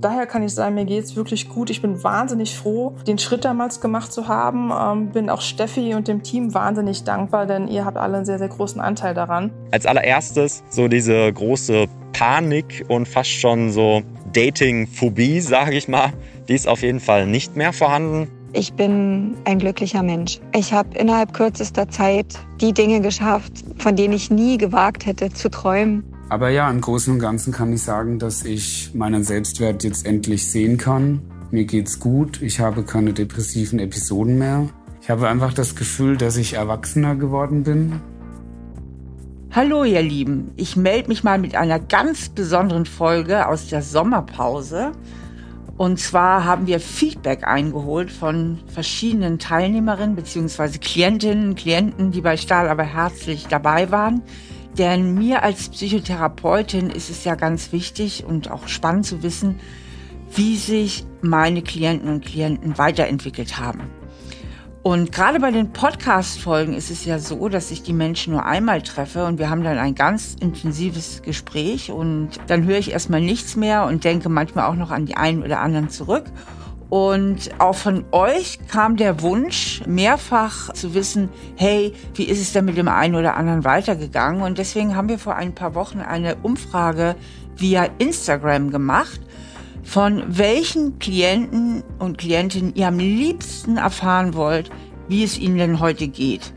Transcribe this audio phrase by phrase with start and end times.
[0.00, 1.70] Daher kann ich sagen, mir geht es wirklich gut.
[1.70, 4.72] Ich bin wahnsinnig froh, den Schritt damals gemacht zu haben.
[4.72, 8.38] Ähm, bin auch Steffi und dem Team wahnsinnig dankbar, denn ihr habt alle einen sehr,
[8.38, 9.52] sehr großen Anteil daran.
[9.70, 14.02] Als allererstes so diese große Panik und fast schon so
[14.32, 16.12] Dating-Phobie, sage ich mal,
[16.48, 18.28] die ist auf jeden Fall nicht mehr vorhanden.
[18.52, 20.40] Ich bin ein glücklicher Mensch.
[20.54, 25.50] Ich habe innerhalb kürzester Zeit die Dinge geschafft, von denen ich nie gewagt hätte zu
[25.50, 26.04] träumen.
[26.28, 30.50] Aber ja, im Großen und Ganzen kann ich sagen, dass ich meinen Selbstwert jetzt endlich
[30.50, 31.20] sehen kann.
[31.50, 34.68] Mir geht's gut, ich habe keine depressiven Episoden mehr.
[35.02, 38.00] Ich habe einfach das Gefühl, dass ich erwachsener geworden bin.
[39.50, 44.92] Hallo ihr Lieben, ich melde mich mal mit einer ganz besonderen Folge aus der Sommerpause.
[45.76, 50.78] Und zwar haben wir Feedback eingeholt von verschiedenen Teilnehmerinnen bzw.
[50.78, 54.22] Klientinnen Klienten, die bei Stahl aber herzlich dabei waren.
[54.78, 59.60] Denn mir als Psychotherapeutin ist es ja ganz wichtig und auch spannend zu wissen,
[60.34, 63.82] wie sich meine Klienten und Klienten weiterentwickelt haben.
[64.82, 68.82] Und gerade bei den Podcast-Folgen ist es ja so, dass ich die Menschen nur einmal
[68.82, 73.56] treffe und wir haben dann ein ganz intensives Gespräch und dann höre ich erstmal nichts
[73.56, 76.24] mehr und denke manchmal auch noch an die einen oder anderen zurück.
[76.94, 82.66] Und auch von euch kam der Wunsch, mehrfach zu wissen, hey, wie ist es denn
[82.66, 84.42] mit dem einen oder anderen weitergegangen?
[84.42, 87.16] Und deswegen haben wir vor ein paar Wochen eine Umfrage
[87.56, 89.20] via Instagram gemacht
[89.82, 94.70] von welchen Klienten und Klientinnen ihr am liebsten erfahren wollt,
[95.08, 96.52] wie es ihnen denn heute geht.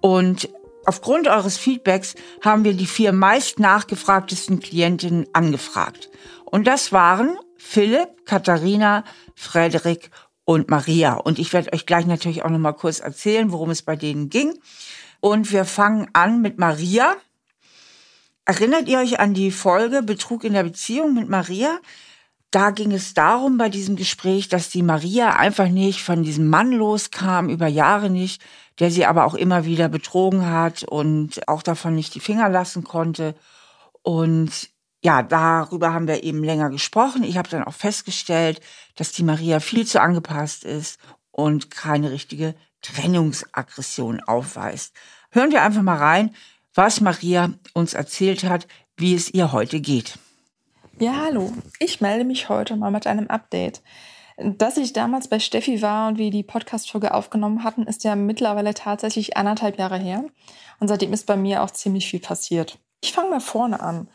[0.00, 0.48] Und
[0.86, 6.08] aufgrund eures Feedbacks haben wir die vier meist nachgefragtesten Klientinnen angefragt.
[6.46, 7.36] Und das waren
[7.66, 10.10] Philipp, Katharina, Frederik
[10.44, 11.14] und Maria.
[11.14, 14.28] Und ich werde euch gleich natürlich auch noch mal kurz erzählen, worum es bei denen
[14.28, 14.54] ging.
[15.20, 17.16] Und wir fangen an mit Maria.
[18.44, 21.80] Erinnert ihr euch an die Folge Betrug in der Beziehung mit Maria?
[22.54, 26.70] da ging es darum bei diesem Gespräch, dass die Maria einfach nicht von diesem Mann
[26.70, 28.40] loskam, über Jahre nicht,
[28.78, 32.84] der sie aber auch immer wieder betrogen hat und auch davon nicht die Finger lassen
[32.84, 33.34] konnte.
[34.02, 34.70] Und
[35.04, 37.24] ja, darüber haben wir eben länger gesprochen.
[37.24, 38.62] Ich habe dann auch festgestellt,
[38.96, 40.98] dass die Maria viel zu angepasst ist
[41.30, 44.94] und keine richtige Trennungsaggression aufweist.
[45.30, 46.34] Hören wir einfach mal rein,
[46.74, 48.66] was Maria uns erzählt hat,
[48.96, 50.18] wie es ihr heute geht.
[50.98, 51.52] Ja, hallo.
[51.80, 53.82] Ich melde mich heute mal mit einem Update.
[54.38, 58.72] Dass ich damals bei Steffi war und wir die Podcast-Folge aufgenommen hatten, ist ja mittlerweile
[58.72, 60.24] tatsächlich anderthalb Jahre her.
[60.80, 62.78] Und seitdem ist bei mir auch ziemlich viel passiert.
[63.02, 64.08] Ich fange mal vorne an.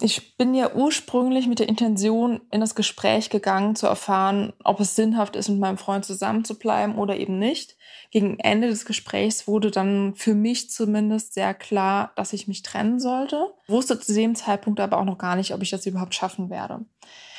[0.00, 4.96] Ich bin ja ursprünglich mit der Intention in das Gespräch gegangen, zu erfahren, ob es
[4.96, 7.76] sinnhaft ist, mit meinem Freund zusammenzubleiben oder eben nicht.
[8.10, 13.00] Gegen Ende des Gesprächs wurde dann für mich zumindest sehr klar, dass ich mich trennen
[13.00, 13.54] sollte.
[13.68, 16.84] Wusste zu dem Zeitpunkt aber auch noch gar nicht, ob ich das überhaupt schaffen werde.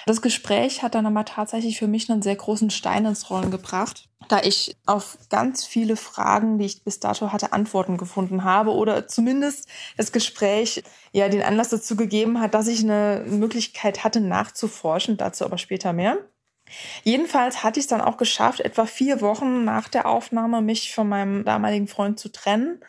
[0.06, 4.09] Das Gespräch hat dann aber tatsächlich für mich einen sehr großen Stein ins Rollen gebracht,
[4.28, 9.08] da ich auf ganz viele Fragen, die ich bis dato hatte, Antworten gefunden habe oder
[9.08, 15.18] zumindest das Gespräch ja den Anlass dazu gegeben hat, dass ich eine Möglichkeit hatte, nachzuforschen,
[15.18, 16.18] dazu aber später mehr.
[17.03, 21.08] Jedenfalls hatte ich es dann auch geschafft, etwa vier Wochen nach der Aufnahme mich von
[21.08, 22.80] meinem damaligen Freund zu trennen.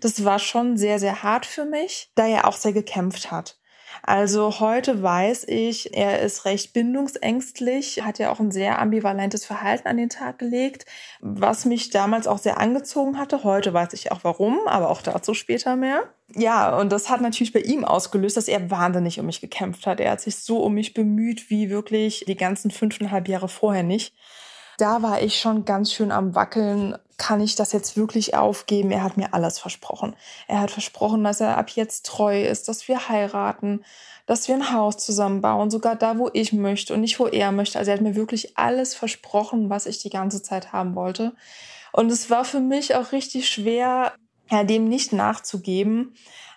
[0.00, 3.58] Das war schon sehr, sehr hart für mich, da er auch sehr gekämpft hat.
[4.02, 9.88] Also heute weiß ich, er ist recht bindungsängstlich, hat ja auch ein sehr ambivalentes Verhalten
[9.88, 10.86] an den Tag gelegt,
[11.20, 13.44] was mich damals auch sehr angezogen hatte.
[13.44, 16.02] Heute weiß ich auch warum, aber auch dazu später mehr.
[16.34, 20.00] Ja, und das hat natürlich bei ihm ausgelöst, dass er wahnsinnig um mich gekämpft hat.
[20.00, 24.14] Er hat sich so um mich bemüht wie wirklich die ganzen fünfeinhalb Jahre vorher nicht
[24.78, 26.96] da war ich schon ganz schön am Wackeln.
[27.18, 28.90] Kann ich das jetzt wirklich aufgeben?
[28.90, 30.16] Er hat mir alles versprochen.
[30.48, 33.84] Er hat versprochen, dass er ab jetzt treu ist, dass wir heiraten,
[34.26, 37.78] dass wir ein Haus zusammenbauen, sogar da, wo ich möchte und nicht, wo er möchte.
[37.78, 41.32] Also er hat mir wirklich alles versprochen, was ich die ganze Zeit haben wollte.
[41.92, 44.12] Und es war für mich auch richtig schwer,
[44.50, 46.14] ja, dem nicht nachzugeben.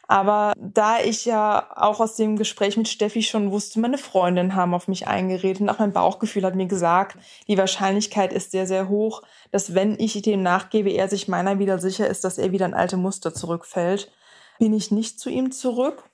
[0.08, 4.74] Aber da ich ja auch aus dem Gespräch mit Steffi schon wusste, meine Freundinnen haben
[4.74, 7.18] auf mich eingeredet und auch mein Bauchgefühl hat mir gesagt,
[7.48, 11.80] die Wahrscheinlichkeit ist sehr, sehr hoch, dass wenn ich dem nachgebe, er sich meiner wieder
[11.80, 14.12] sicher ist, dass er wieder in alte Muster zurückfällt,
[14.60, 16.10] bin ich nicht zu ihm zurück.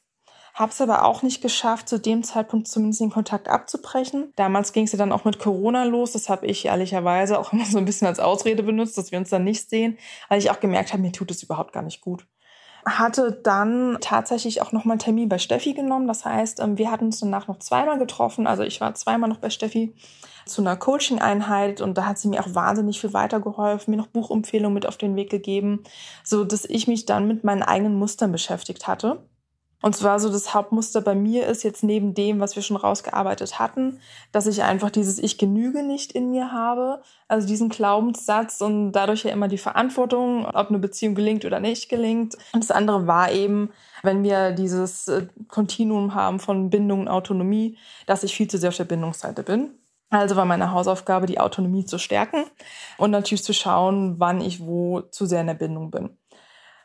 [0.53, 4.33] Hab's aber auch nicht geschafft, zu dem Zeitpunkt zumindest den Kontakt abzubrechen.
[4.35, 6.11] Damals ging es ja dann auch mit Corona los.
[6.11, 9.29] Das habe ich ehrlicherweise auch immer so ein bisschen als Ausrede benutzt, dass wir uns
[9.29, 9.97] dann nicht sehen,
[10.27, 12.25] weil ich auch gemerkt habe, mir tut es überhaupt gar nicht gut
[12.85, 16.07] hatte dann tatsächlich auch nochmal einen Termin bei Steffi genommen.
[16.07, 18.47] Das heißt, ähm, wir hatten uns danach noch zweimal getroffen.
[18.47, 19.93] Also ich war zweimal noch bei Steffi
[20.45, 24.73] zu einer Coaching-Einheit und da hat sie mir auch wahnsinnig viel weitergeholfen, mir noch Buchempfehlungen
[24.73, 25.83] mit auf den Weg gegeben,
[26.23, 29.23] so dass ich mich dann mit meinen eigenen Mustern beschäftigt hatte.
[29.81, 33.59] Und zwar so das Hauptmuster bei mir ist jetzt neben dem, was wir schon rausgearbeitet
[33.59, 33.99] hatten,
[34.31, 37.01] dass ich einfach dieses Ich genüge nicht in mir habe.
[37.27, 41.89] Also diesen Glaubenssatz und dadurch ja immer die Verantwortung, ob eine Beziehung gelingt oder nicht
[41.89, 42.35] gelingt.
[42.53, 43.71] Und das andere war eben,
[44.03, 48.69] wenn wir dieses äh, Kontinuum haben von Bindung und Autonomie, dass ich viel zu sehr
[48.69, 49.71] auf der Bindungsseite bin.
[50.11, 52.43] Also war meine Hausaufgabe, die Autonomie zu stärken
[52.97, 56.17] und natürlich zu schauen, wann ich wo zu sehr in der Bindung bin.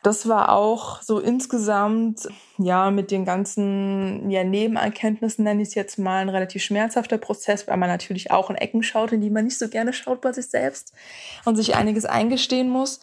[0.07, 5.99] Das war auch so insgesamt, ja, mit den ganzen ja, Nebenerkenntnissen nenne ich es jetzt
[5.99, 9.43] mal ein relativ schmerzhafter Prozess, weil man natürlich auch in Ecken schaut, in die man
[9.43, 10.93] nicht so gerne schaut bei sich selbst
[11.43, 13.01] und sich einiges eingestehen muss.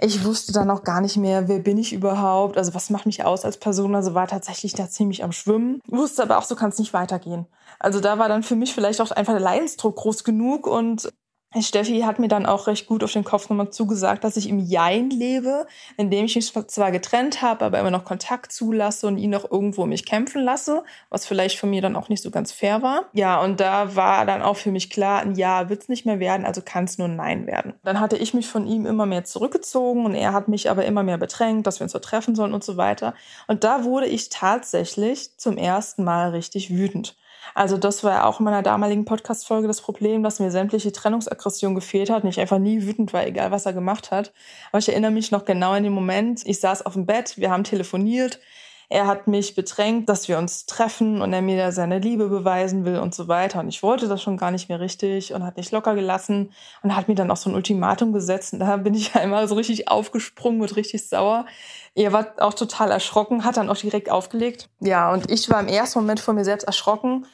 [0.00, 3.22] Ich wusste dann auch gar nicht mehr, wer bin ich überhaupt, also was macht mich
[3.22, 5.82] aus als Person, also war tatsächlich da ziemlich am Schwimmen.
[5.88, 7.44] Wusste aber auch, so kann es nicht weitergehen.
[7.78, 11.12] Also da war dann für mich vielleicht auch einfach der Leidensdruck groß genug und
[11.62, 14.58] Steffi hat mir dann auch recht gut auf den Kopf nochmal zugesagt, dass ich im
[14.58, 15.66] Jein lebe,
[15.96, 19.86] indem ich mich zwar getrennt habe, aber immer noch Kontakt zulasse und ihn noch irgendwo
[19.86, 23.06] mich kämpfen lasse, was vielleicht von mir dann auch nicht so ganz fair war.
[23.12, 26.20] Ja, und da war dann auch für mich klar, ein Ja wird es nicht mehr
[26.20, 27.74] werden, also kann es nur ein Nein werden.
[27.84, 31.02] Dann hatte ich mich von ihm immer mehr zurückgezogen und er hat mich aber immer
[31.02, 33.14] mehr bedrängt, dass wir uns so treffen sollen und so weiter.
[33.46, 37.16] Und da wurde ich tatsächlich zum ersten Mal richtig wütend.
[37.56, 41.74] Also das war ja auch in meiner damaligen Podcast-Folge das Problem, dass mir sämtliche Trennungsaggression
[41.74, 44.34] gefehlt hat und ich einfach nie wütend war, egal was er gemacht hat.
[44.72, 47.50] Aber ich erinnere mich noch genau an den Moment, ich saß auf dem Bett, wir
[47.50, 48.40] haben telefoniert,
[48.90, 52.84] er hat mich bedrängt, dass wir uns treffen und er mir da seine Liebe beweisen
[52.84, 53.60] will und so weiter.
[53.60, 56.52] Und ich wollte das schon gar nicht mehr richtig und hat nicht locker gelassen
[56.82, 58.52] und hat mir dann auch so ein Ultimatum gesetzt.
[58.52, 61.46] Und da bin ich einmal so richtig aufgesprungen und richtig sauer.
[61.94, 64.68] Er war auch total erschrocken, hat dann auch direkt aufgelegt.
[64.80, 67.24] Ja, und ich war im ersten Moment vor mir selbst erschrocken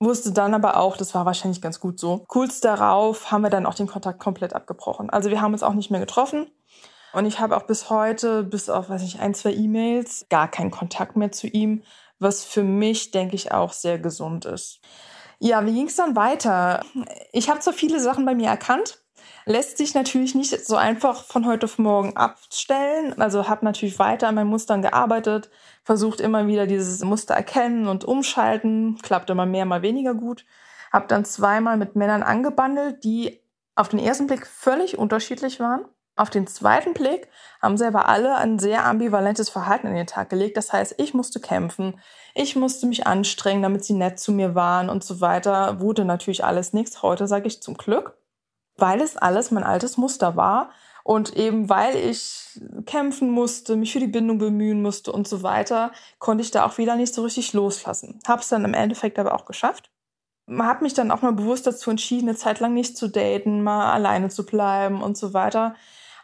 [0.00, 2.24] wusste dann aber auch, das war wahrscheinlich ganz gut so.
[2.26, 5.10] Kurz darauf haben wir dann auch den Kontakt komplett abgebrochen.
[5.10, 6.50] Also wir haben uns auch nicht mehr getroffen.
[7.12, 10.70] Und ich habe auch bis heute, bis auf, weiß ich, ein, zwei E-Mails, gar keinen
[10.70, 11.82] Kontakt mehr zu ihm,
[12.18, 14.80] was für mich, denke ich, auch sehr gesund ist.
[15.38, 16.84] Ja, wie ging es dann weiter?
[17.32, 18.99] Ich habe so viele Sachen bei mir erkannt
[19.50, 23.20] lässt sich natürlich nicht so einfach von heute auf morgen abstellen.
[23.20, 25.50] Also habe natürlich weiter an meinen Mustern gearbeitet,
[25.82, 30.46] versucht immer wieder dieses Muster erkennen und umschalten, klappt immer mehr, mal weniger gut.
[30.92, 33.40] Habe dann zweimal mit Männern angebandelt, die
[33.74, 35.84] auf den ersten Blick völlig unterschiedlich waren.
[36.14, 37.28] Auf den zweiten Blick
[37.60, 40.56] haben sie aber alle ein sehr ambivalentes Verhalten in den Tag gelegt.
[40.56, 41.98] Das heißt, ich musste kämpfen,
[42.34, 45.80] ich musste mich anstrengen, damit sie nett zu mir waren und so weiter.
[45.80, 47.02] Wurde natürlich alles nichts.
[47.02, 48.19] Heute sage ich zum Glück
[48.80, 50.70] weil es alles mein altes Muster war
[51.04, 55.92] und eben weil ich kämpfen musste, mich für die Bindung bemühen musste und so weiter,
[56.18, 58.20] konnte ich da auch wieder nicht so richtig loslassen.
[58.26, 59.90] Habe es dann im Endeffekt aber auch geschafft.
[60.48, 63.92] Habe mich dann auch mal bewusst dazu entschieden, eine Zeit lang nicht zu daten, mal
[63.92, 65.74] alleine zu bleiben und so weiter.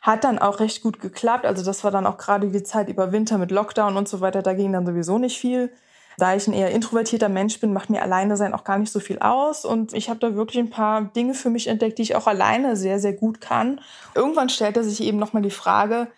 [0.02, 1.46] Hat dann auch recht gut geklappt.
[1.46, 4.42] Also das war dann auch gerade die Zeit über Winter mit Lockdown und so weiter.
[4.42, 5.72] Da ging dann sowieso nicht viel.
[6.18, 9.00] Da ich ein eher introvertierter Mensch bin, macht mir alleine sein auch gar nicht so
[9.00, 9.64] viel aus.
[9.64, 12.76] Und ich habe da wirklich ein paar Dinge für mich entdeckt, die ich auch alleine
[12.76, 13.80] sehr, sehr gut kann.
[14.14, 16.08] Irgendwann stellte sich eben nochmal die Frage,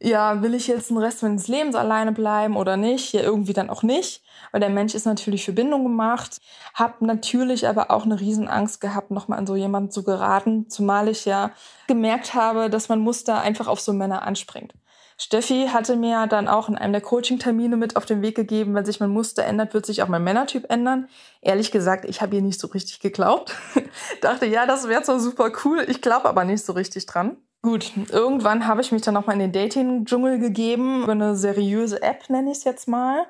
[0.00, 3.12] ja, will ich jetzt den Rest meines Lebens alleine bleiben oder nicht?
[3.12, 4.22] Ja, irgendwie dann auch nicht,
[4.52, 6.40] weil der Mensch ist natürlich für Bindung gemacht.
[6.74, 11.24] Hab natürlich aber auch eine Riesenangst gehabt, nochmal an so jemanden zu geraten, zumal ich
[11.24, 11.52] ja
[11.86, 14.74] gemerkt habe, dass man Muster einfach auf so Männer anspringt.
[15.16, 18.84] Steffi hatte mir dann auch in einem der Coaching-Termine mit auf den Weg gegeben, wenn
[18.84, 21.08] sich mein Muster ändert, wird sich auch mein Männertyp ändern.
[21.40, 23.54] Ehrlich gesagt, ich habe ihr nicht so richtig geglaubt.
[24.20, 27.36] Dachte, ja, das wäre zwar super cool, ich glaube aber nicht so richtig dran.
[27.62, 32.28] Gut, irgendwann habe ich mich dann nochmal in den Dating-Dschungel gegeben, über eine seriöse App
[32.28, 33.24] nenne ich es jetzt mal.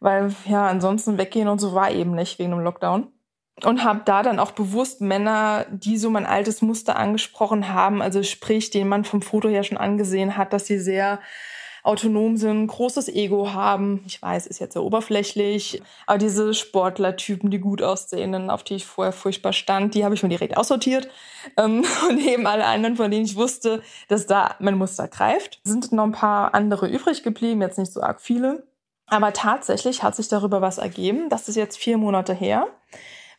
[0.00, 3.12] Weil ja, ansonsten weggehen und so war eben nicht wegen dem Lockdown
[3.64, 8.22] und habe da dann auch bewusst Männer, die so mein altes Muster angesprochen haben, also
[8.22, 11.20] sprich, den man vom Foto her schon angesehen hat, dass sie sehr
[11.82, 14.02] autonom sind, großes Ego haben.
[14.06, 18.86] Ich weiß, ist jetzt sehr oberflächlich, aber diese Sportlertypen, die gut aussehenden, auf die ich
[18.86, 21.08] vorher furchtbar stand, die habe ich mir direkt aussortiert.
[21.56, 25.60] Ähm, und eben alle anderen, von denen ich wusste, dass da mein Muster greift.
[25.64, 28.66] Sind noch ein paar andere übrig geblieben, jetzt nicht so arg viele.
[29.06, 31.28] Aber tatsächlich hat sich darüber was ergeben.
[31.30, 32.68] Das ist jetzt vier Monate her.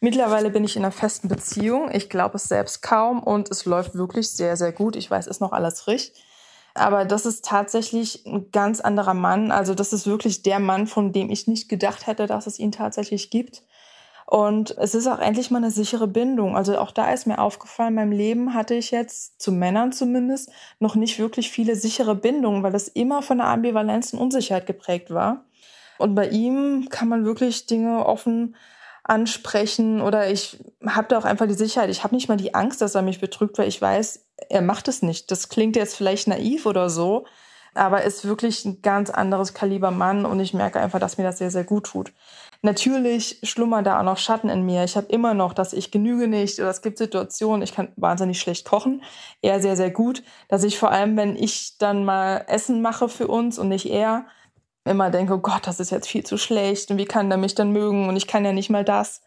[0.03, 1.91] Mittlerweile bin ich in einer festen Beziehung.
[1.93, 4.95] Ich glaube es selbst kaum und es läuft wirklich sehr, sehr gut.
[4.95, 6.25] Ich weiß, ist noch alles richtig.
[6.73, 9.51] Aber das ist tatsächlich ein ganz anderer Mann.
[9.51, 12.71] Also das ist wirklich der Mann, von dem ich nicht gedacht hätte, dass es ihn
[12.71, 13.61] tatsächlich gibt.
[14.25, 16.55] Und es ist auch endlich mal eine sichere Bindung.
[16.55, 20.49] Also auch da ist mir aufgefallen, in meinem Leben hatte ich jetzt, zu Männern zumindest,
[20.79, 25.11] noch nicht wirklich viele sichere Bindungen, weil es immer von der Ambivalenz und Unsicherheit geprägt
[25.11, 25.43] war.
[25.99, 28.55] Und bei ihm kann man wirklich Dinge offen
[29.11, 31.89] ansprechen oder ich habe da auch einfach die Sicherheit.
[31.89, 34.87] Ich habe nicht mal die Angst, dass er mich betrügt, weil ich weiß, er macht
[34.87, 35.29] es nicht.
[35.29, 37.25] Das klingt jetzt vielleicht naiv oder so,
[37.73, 41.39] aber ist wirklich ein ganz anderes Kaliber Mann und ich merke einfach, dass mir das
[41.39, 42.13] sehr, sehr gut tut.
[42.61, 44.85] Natürlich schlummern da auch noch Schatten in mir.
[44.85, 48.39] Ich habe immer noch, dass ich genüge nicht oder es gibt Situationen, ich kann wahnsinnig
[48.39, 49.03] schlecht kochen,
[49.41, 53.27] er sehr, sehr gut, dass ich vor allem, wenn ich dann mal Essen mache für
[53.27, 54.25] uns und nicht er,
[54.85, 57.55] immer denke, oh Gott, das ist jetzt viel zu schlecht und wie kann der mich
[57.55, 59.21] dann mögen und ich kann ja nicht mal das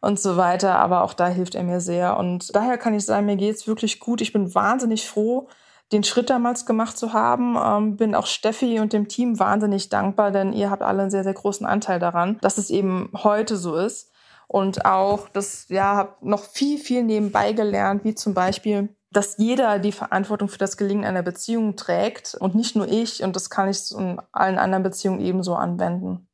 [0.00, 0.76] und so weiter.
[0.76, 4.00] Aber auch da hilft er mir sehr und daher kann ich sagen, mir geht's wirklich
[4.00, 4.20] gut.
[4.20, 5.48] Ich bin wahnsinnig froh,
[5.92, 7.56] den Schritt damals gemacht zu haben.
[7.62, 11.24] Ähm, bin auch Steffi und dem Team wahnsinnig dankbar, denn ihr habt alle einen sehr,
[11.24, 14.10] sehr großen Anteil daran, dass es eben heute so ist.
[14.46, 19.78] Und auch das, ja, habe noch viel, viel nebenbei gelernt, wie zum Beispiel, dass jeder
[19.78, 23.22] die Verantwortung für das Gelingen einer Beziehung trägt und nicht nur ich.
[23.22, 26.28] Und das kann ich in allen anderen Beziehungen ebenso anwenden.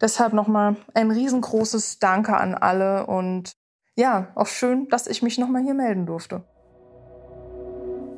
[0.00, 3.56] Deshalb nochmal ein riesengroßes Danke an alle und
[3.96, 6.44] ja, auch schön, dass ich mich nochmal hier melden durfte.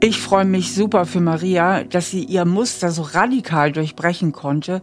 [0.01, 4.83] Ich freue mich super für Maria, dass sie ihr Muster so radikal durchbrechen konnte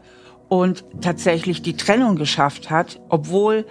[0.49, 3.65] und tatsächlich die Trennung geschafft hat, obwohl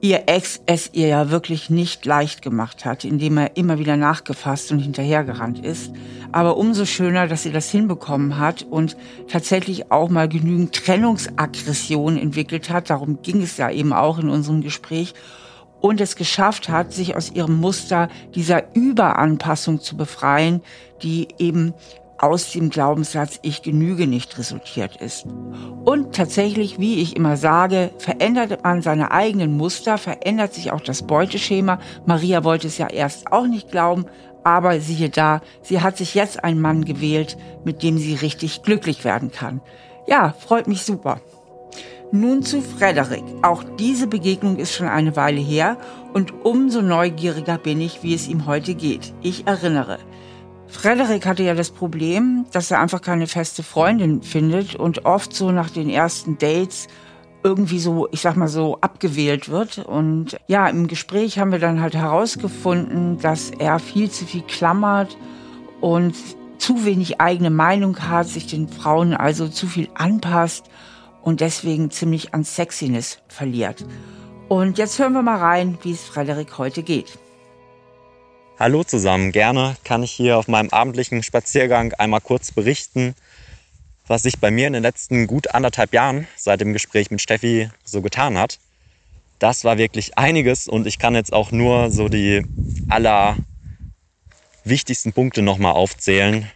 [0.00, 4.72] ihr Ex es ihr ja wirklich nicht leicht gemacht hat, indem er immer wieder nachgefasst
[4.72, 5.92] und hinterhergerannt ist.
[6.32, 8.96] Aber umso schöner, dass sie das hinbekommen hat und
[9.28, 12.88] tatsächlich auch mal genügend Trennungsaggression entwickelt hat.
[12.88, 15.14] Darum ging es ja eben auch in unserem Gespräch
[15.80, 20.62] und es geschafft hat, sich aus ihrem Muster dieser Überanpassung zu befreien,
[21.02, 21.74] die eben
[22.20, 25.26] aus dem Glaubenssatz Ich genüge nicht resultiert ist.
[25.84, 31.02] Und tatsächlich, wie ich immer sage, verändert man seine eigenen Muster, verändert sich auch das
[31.02, 31.80] Beuteschema.
[32.04, 34.04] Maria wollte es ja erst auch nicht glauben,
[34.44, 39.04] aber siehe da, sie hat sich jetzt einen Mann gewählt, mit dem sie richtig glücklich
[39.04, 39.62] werden kann.
[40.06, 41.20] Ja, freut mich super.
[42.12, 43.22] Nun zu Frederik.
[43.42, 45.78] Auch diese Begegnung ist schon eine Weile her
[46.12, 49.14] und umso neugieriger bin ich, wie es ihm heute geht.
[49.22, 49.98] Ich erinnere.
[50.70, 55.50] Frederik hatte ja das Problem, dass er einfach keine feste Freundin findet und oft so
[55.50, 56.88] nach den ersten Dates
[57.42, 59.78] irgendwie so, ich sag mal so, abgewählt wird.
[59.78, 65.16] Und ja, im Gespräch haben wir dann halt herausgefunden, dass er viel zu viel klammert
[65.80, 66.14] und
[66.58, 70.66] zu wenig eigene Meinung hat, sich den Frauen also zu viel anpasst
[71.22, 73.84] und deswegen ziemlich an Sexiness verliert.
[74.48, 77.18] Und jetzt hören wir mal rein, wie es Frederik heute geht.
[78.60, 83.14] Hallo zusammen, gerne kann ich hier auf meinem abendlichen Spaziergang einmal kurz berichten,
[84.06, 87.70] was sich bei mir in den letzten gut anderthalb Jahren seit dem Gespräch mit Steffi
[87.84, 88.58] so getan hat.
[89.38, 92.44] Das war wirklich einiges und ich kann jetzt auch nur so die
[92.86, 93.38] aller
[94.64, 96.46] wichtigsten Punkte nochmal aufzählen,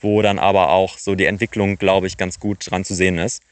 [0.00, 3.42] wo dann aber auch so die Entwicklung, glaube ich, ganz gut dran zu sehen ist.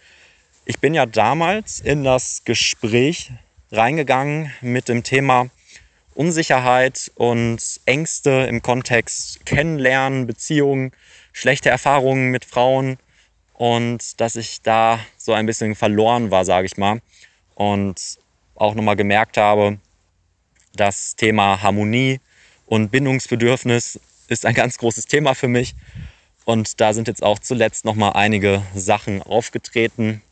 [0.67, 3.33] Ich bin ja damals in das Gespräch
[3.73, 5.49] reingegangen mit dem Thema
[6.15, 10.93] Unsicherheit und Ängste im Kontext Kennenlernen, Beziehungen,
[11.33, 12.99] schlechte Erfahrungen mit Frauen
[13.55, 17.01] und dass ich da so ein bisschen verloren war, sage ich mal.
[17.55, 18.19] Und
[18.55, 19.79] auch nochmal gemerkt habe,
[20.75, 22.21] das Thema Harmonie
[22.67, 25.75] und Bindungsbedürfnis ist ein ganz großes Thema für mich
[26.45, 30.23] und da sind jetzt auch zuletzt noch mal einige Sachen aufgetreten,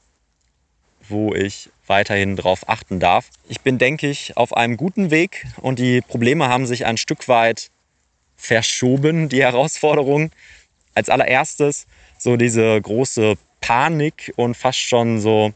[1.08, 3.30] wo ich weiterhin darauf achten darf.
[3.49, 7.28] Ich bin, denke ich, auf einem guten Weg und die Probleme haben sich ein Stück
[7.28, 7.71] weit
[8.37, 10.30] verschoben, die Herausforderungen.
[10.95, 11.87] Als allererstes
[12.18, 15.52] so diese große Panik und fast schon so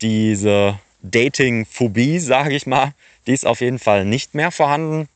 [0.00, 2.92] diese Dating-Phobie, sage ich mal,
[3.26, 5.08] die ist auf jeden Fall nicht mehr vorhanden.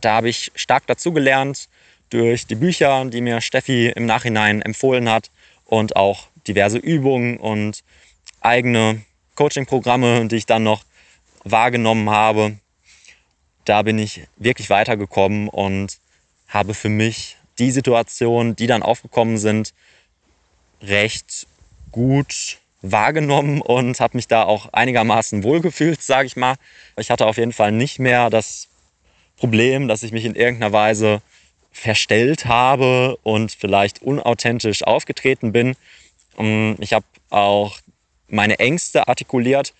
[0.00, 1.68] Da habe ich stark dazugelernt
[2.10, 5.30] durch die Bücher, die mir Steffi im Nachhinein empfohlen hat
[5.64, 7.84] und auch diverse Übungen und
[8.40, 9.02] eigene
[9.40, 10.82] Coaching-Programme, die ich dann noch
[11.44, 12.58] wahrgenommen habe.
[13.64, 15.98] Da bin ich wirklich weitergekommen und
[16.46, 19.72] habe für mich die Situationen, die dann aufgekommen sind,
[20.82, 21.46] recht
[21.90, 26.56] gut wahrgenommen und habe mich da auch einigermaßen wohlgefühlt, sage ich mal.
[26.98, 28.68] Ich hatte auf jeden Fall nicht mehr das
[29.38, 31.22] Problem, dass ich mich in irgendeiner Weise
[31.72, 35.76] verstellt habe und vielleicht unauthentisch aufgetreten bin.
[36.36, 37.78] Ähm, ich habe auch
[38.30, 39.74] meine Ängste artikuliert,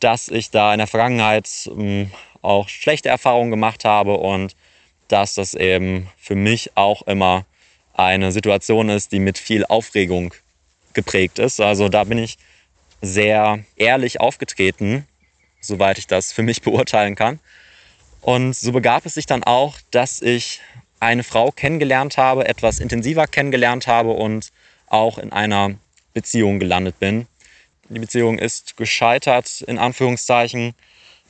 [0.00, 2.10] dass ich da in der Vergangenheit ähm,
[2.42, 4.54] auch schlechte Erfahrungen gemacht habe und
[5.08, 7.44] dass das eben für mich auch immer
[7.94, 10.34] eine Situation ist, die mit viel Aufregung
[10.92, 11.60] geprägt ist.
[11.60, 12.38] Also da bin ich
[13.00, 15.06] sehr ehrlich aufgetreten,
[15.60, 17.40] soweit ich das für mich beurteilen kann.
[18.20, 20.60] Und so begab es sich dann auch, dass ich
[21.00, 24.50] eine Frau kennengelernt habe, etwas intensiver kennengelernt habe und
[24.86, 25.74] auch in einer
[26.14, 27.26] Beziehung gelandet bin.
[27.88, 30.74] Die Beziehung ist gescheitert, in Anführungszeichen,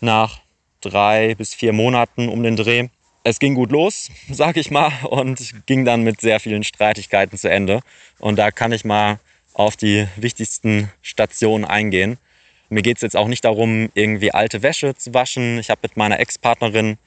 [0.01, 0.41] nach
[0.81, 2.89] drei bis vier Monaten um den Dreh.
[3.25, 7.51] es ging gut los, sag ich mal, und ging dann mit sehr vielen Streitigkeiten zu
[7.51, 7.81] Ende.
[8.19, 9.19] Und da kann ich mal
[9.55, 12.19] auf die wichtigsten Stationen eingehen.
[12.69, 15.59] Mir geht es jetzt auch nicht darum, irgendwie alte Wäsche zu waschen.
[15.59, 16.99] Ich habe mit meiner Ex-Partnerin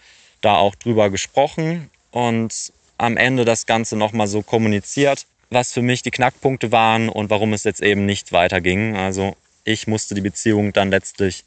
[0.42, 6.02] da auch drüber gesprochen und am Ende das Ganze nochmal so kommuniziert, was für mich
[6.02, 8.96] die Knackpunkte waren und warum es jetzt eben nicht weiterging.
[8.96, 11.44] Also ich musste die Beziehung dann letztlich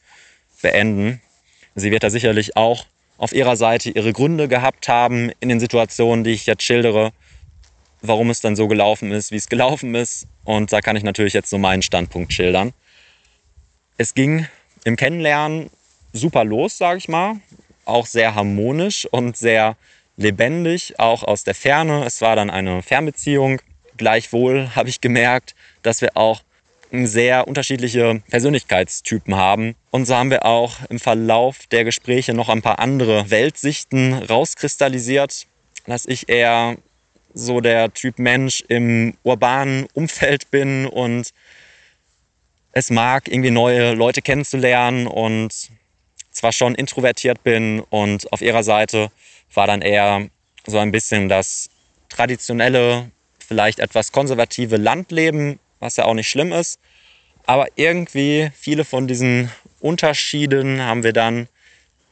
[0.63, 1.21] beenden.
[1.75, 2.87] Sie wird da sicherlich auch
[3.19, 7.13] auf ihrer Seite ihre Gründe gehabt haben in den Situationen, die ich jetzt schildere,
[8.01, 10.27] warum es dann so gelaufen ist, wie es gelaufen ist.
[10.45, 12.73] Und da kann ich natürlich jetzt so meinen Standpunkt schildern.
[13.99, 14.47] Es ging
[14.85, 15.71] im Kennenlernen
[16.13, 17.37] super los, sage ich mal.
[17.85, 19.77] Auch sehr harmonisch und sehr
[20.17, 22.05] lebendig, auch aus der Ferne.
[22.05, 23.61] Es war dann eine Fernbeziehung.
[24.01, 26.41] Gleichwohl habe ich gemerkt, dass wir auch
[26.91, 29.75] sehr unterschiedliche Persönlichkeitstypen haben.
[29.91, 35.47] Und so haben wir auch im Verlauf der Gespräche noch ein paar andere Weltsichten rauskristallisiert,
[35.87, 36.79] dass ich eher
[37.35, 41.35] so der Typ Mensch im urbanen Umfeld bin und
[42.73, 45.53] es mag, irgendwie neue Leute kennenzulernen und
[46.31, 49.11] zwar schon introvertiert bin und auf ihrer Seite
[49.53, 50.27] war dann eher
[50.67, 51.69] so ein bisschen das
[52.09, 53.11] traditionelle,
[53.51, 56.79] vielleicht etwas konservative Landleben was ja auch nicht schlimm ist.
[57.47, 61.49] Aber irgendwie viele von diesen Unterschieden haben wir dann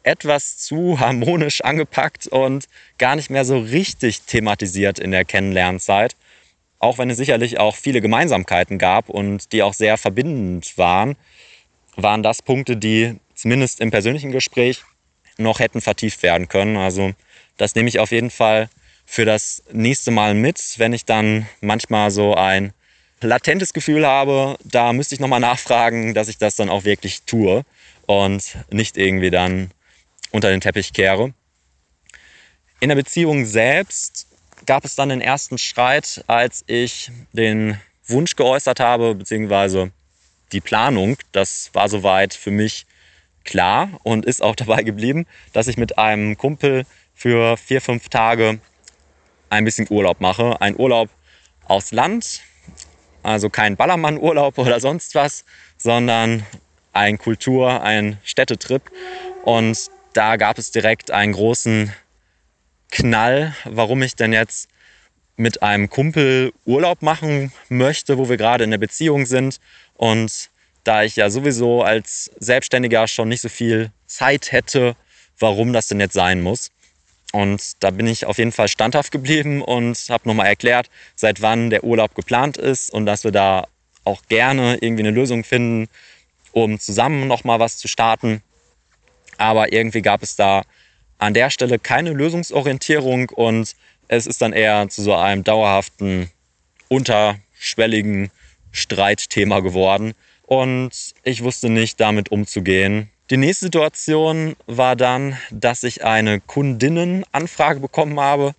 [0.02, 2.66] etwas zu harmonisch angepackt und
[2.96, 6.16] gar nicht mehr so richtig thematisiert in der Kennenlernzeit.
[6.78, 11.16] Auch wenn es sicherlich auch viele Gemeinsamkeiten gab und die auch sehr verbindend waren,
[11.96, 14.82] waren das Punkte, die zumindest im persönlichen Gespräch
[15.36, 16.76] noch hätten vertieft werden können.
[16.76, 17.12] Also
[17.56, 18.70] das nehme ich auf jeden Fall
[19.10, 22.74] für das nächste Mal mit, wenn ich dann manchmal so ein
[23.22, 27.64] latentes Gefühl habe, da müsste ich nochmal nachfragen, dass ich das dann auch wirklich tue
[28.04, 29.70] und nicht irgendwie dann
[30.30, 31.32] unter den Teppich kehre.
[32.80, 34.26] In der Beziehung selbst
[34.66, 39.90] gab es dann den ersten Streit, als ich den Wunsch geäußert habe, beziehungsweise
[40.52, 41.16] die Planung.
[41.32, 42.84] Das war soweit für mich
[43.44, 46.84] klar und ist auch dabei geblieben, dass ich mit einem Kumpel
[47.14, 48.60] für vier, fünf Tage
[49.50, 50.60] ein bisschen Urlaub mache.
[50.60, 51.08] Ein Urlaub
[51.64, 52.40] aufs Land,
[53.22, 55.44] also kein Ballermann-Urlaub oder sonst was,
[55.76, 56.44] sondern
[56.92, 58.82] ein Kultur-, ein Städtetrip.
[59.44, 61.92] Und da gab es direkt einen großen
[62.90, 64.68] Knall, warum ich denn jetzt
[65.36, 69.60] mit einem Kumpel Urlaub machen möchte, wo wir gerade in der Beziehung sind.
[69.94, 70.50] Und
[70.84, 74.96] da ich ja sowieso als Selbstständiger schon nicht so viel Zeit hätte,
[75.38, 76.70] warum das denn jetzt sein muss.
[77.32, 81.70] Und da bin ich auf jeden Fall standhaft geblieben und habe nochmal erklärt, seit wann
[81.70, 83.66] der Urlaub geplant ist und dass wir da
[84.04, 85.88] auch gerne irgendwie eine Lösung finden,
[86.52, 88.42] um zusammen nochmal was zu starten.
[89.36, 90.62] Aber irgendwie gab es da
[91.18, 93.74] an der Stelle keine Lösungsorientierung und
[94.08, 96.30] es ist dann eher zu so einem dauerhaften,
[96.88, 98.30] unterschwelligen
[98.72, 100.14] Streitthema geworden.
[100.42, 103.10] Und ich wusste nicht, damit umzugehen.
[103.30, 108.54] Die nächste Situation war dann, dass ich eine Kundinnenanfrage bekommen habe.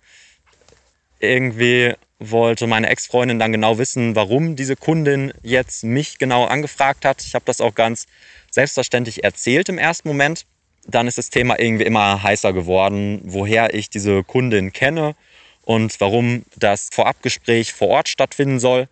[1.18, 7.22] Irgendwie wollte meine Ex-Freundin dann genau wissen, warum diese Kundin jetzt mich genau angefragt hat.
[7.22, 8.06] Ich habe das auch ganz
[8.52, 10.46] selbstverständlich erzählt im ersten Moment.
[10.86, 15.16] Dann ist das Thema irgendwie immer heißer geworden, woher ich diese Kundin kenne
[15.62, 18.88] und warum das Vorabgespräch vor Ort stattfinden soll.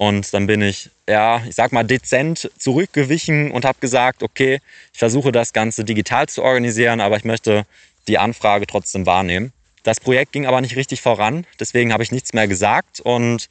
[0.00, 4.62] Und dann bin ich, ja, ich sag mal, dezent zurückgewichen und habe gesagt, okay,
[4.94, 7.66] ich versuche das Ganze digital zu organisieren, aber ich möchte
[8.08, 9.52] die Anfrage trotzdem wahrnehmen.
[9.82, 13.50] Das Projekt ging aber nicht richtig voran, deswegen habe ich nichts mehr gesagt und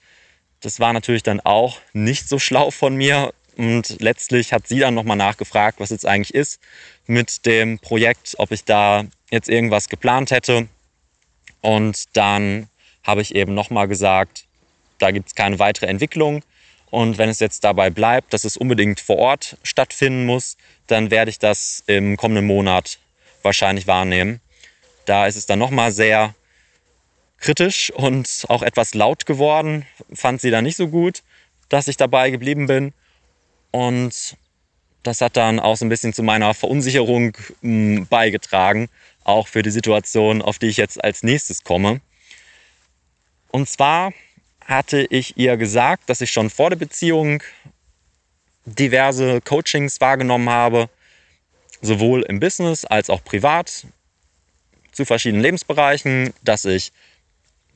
[0.60, 3.32] das war natürlich dann auch nicht so schlau von mir.
[3.56, 6.60] Und letztlich hat sie dann nochmal nachgefragt, was jetzt eigentlich ist
[7.06, 10.68] mit dem Projekt, ob ich da jetzt irgendwas geplant hätte.
[11.62, 12.70] Und dann
[13.04, 14.46] habe ich eben nochmal gesagt,
[15.00, 16.44] da gibt es keine weitere Entwicklung.
[16.92, 20.58] Und wenn es jetzt dabei bleibt, dass es unbedingt vor Ort stattfinden muss,
[20.88, 23.00] dann werde ich das im kommenden Monat
[23.44, 24.42] wahrscheinlich wahrnehmen.
[25.06, 26.34] Da ist es dann nochmal sehr
[27.38, 29.86] kritisch und auch etwas laut geworden.
[30.14, 31.24] Fand sie dann nicht so gut,
[31.70, 32.94] dass ich dabei geblieben bin.
[33.72, 34.36] Und
[35.04, 38.90] das hat dann auch so ein bisschen zu meiner Verunsicherung hm, beigetragen,
[39.24, 42.02] auch für die Situation, auf die ich jetzt als nächstes komme.
[43.52, 44.14] Und zwar
[44.70, 47.42] hatte ich ihr gesagt, dass ich schon vor der Beziehung
[48.66, 50.90] diverse Coachings wahrgenommen habe,
[51.82, 53.88] sowohl im Business als auch privat,
[54.92, 56.92] zu verschiedenen Lebensbereichen, dass ich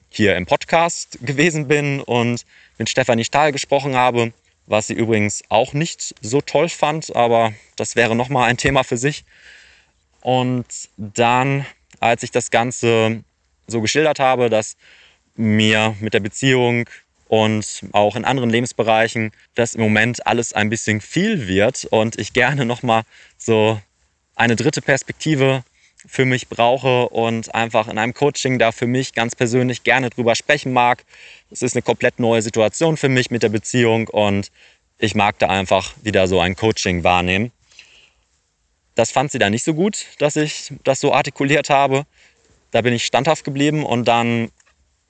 [0.10, 2.46] hier im Podcast gewesen bin und
[2.78, 4.32] mit Stefanie Stahl gesprochen habe,
[4.68, 8.98] was sie übrigens auch nicht so toll fand, aber das wäre nochmal ein Thema für
[8.98, 9.26] sich.
[10.22, 10.66] Und
[10.98, 11.66] dann
[12.00, 13.24] als ich das Ganze
[13.68, 14.76] so geschildert habe, dass
[15.36, 16.90] mir mit der Beziehung
[17.28, 22.34] und auch in anderen Lebensbereichen, dass im Moment alles ein bisschen viel wird und ich
[22.34, 23.04] gerne nochmal
[23.38, 23.82] so
[24.36, 25.64] eine dritte Perspektive
[26.06, 30.36] für mich brauche und einfach in einem Coaching da für mich ganz persönlich gerne drüber
[30.36, 31.04] sprechen mag.
[31.50, 34.52] Es ist eine komplett neue Situation für mich mit der Beziehung und
[34.98, 37.52] ich mag da einfach wieder so ein Coaching wahrnehmen.
[38.96, 42.06] Das fand sie dann nicht so gut, dass ich das so artikuliert habe.
[42.72, 44.52] Da bin ich standhaft geblieben und dann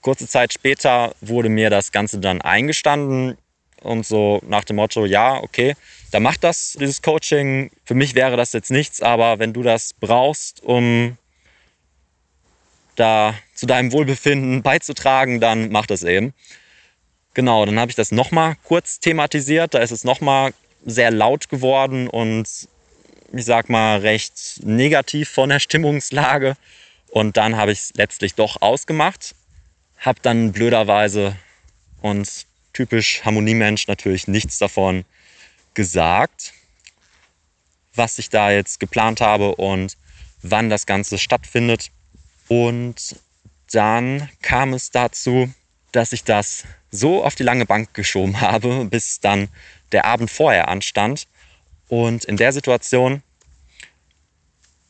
[0.04, 3.38] kurze Zeit später wurde mir das Ganze dann eingestanden
[3.80, 5.74] und so nach dem Motto, ja, okay,
[6.12, 7.70] da macht das, dieses Coaching.
[7.84, 11.16] Für mich wäre das jetzt nichts, aber wenn du das brauchst, um
[12.96, 16.34] da zu deinem Wohlbefinden beizutragen, dann mach das eben.
[17.32, 19.72] Genau, dann habe ich das nochmal kurz thematisiert.
[19.72, 20.52] Da ist es nochmal
[20.84, 22.46] sehr laut geworden und
[23.32, 26.56] ich sag mal recht negativ von der Stimmungslage.
[27.08, 29.34] Und dann habe ich es letztlich doch ausgemacht.
[30.04, 31.34] Habe dann blöderweise
[32.02, 35.06] und typisch Harmoniemensch natürlich nichts davon
[35.72, 36.52] gesagt,
[37.94, 39.96] was ich da jetzt geplant habe und
[40.42, 41.90] wann das Ganze stattfindet.
[42.48, 43.16] Und
[43.72, 45.50] dann kam es dazu,
[45.92, 49.48] dass ich das so auf die lange Bank geschoben habe, bis dann
[49.92, 51.26] der Abend vorher anstand.
[51.88, 53.22] Und in der Situation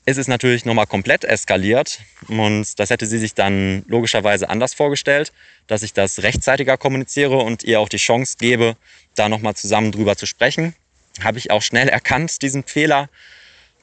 [0.07, 5.33] ist es natürlich nochmal komplett eskaliert und das hätte sie sich dann logischerweise anders vorgestellt,
[5.67, 8.77] dass ich das rechtzeitiger kommuniziere und ihr auch die Chance gebe,
[9.15, 10.75] da nochmal zusammen drüber zu sprechen.
[11.23, 13.09] Habe ich auch schnell erkannt, diesen Fehler.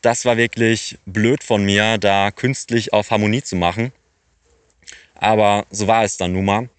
[0.01, 3.91] Das war wirklich blöd von mir, da künstlich auf Harmonie zu machen.
[5.15, 6.69] Aber so war es dann nun mal.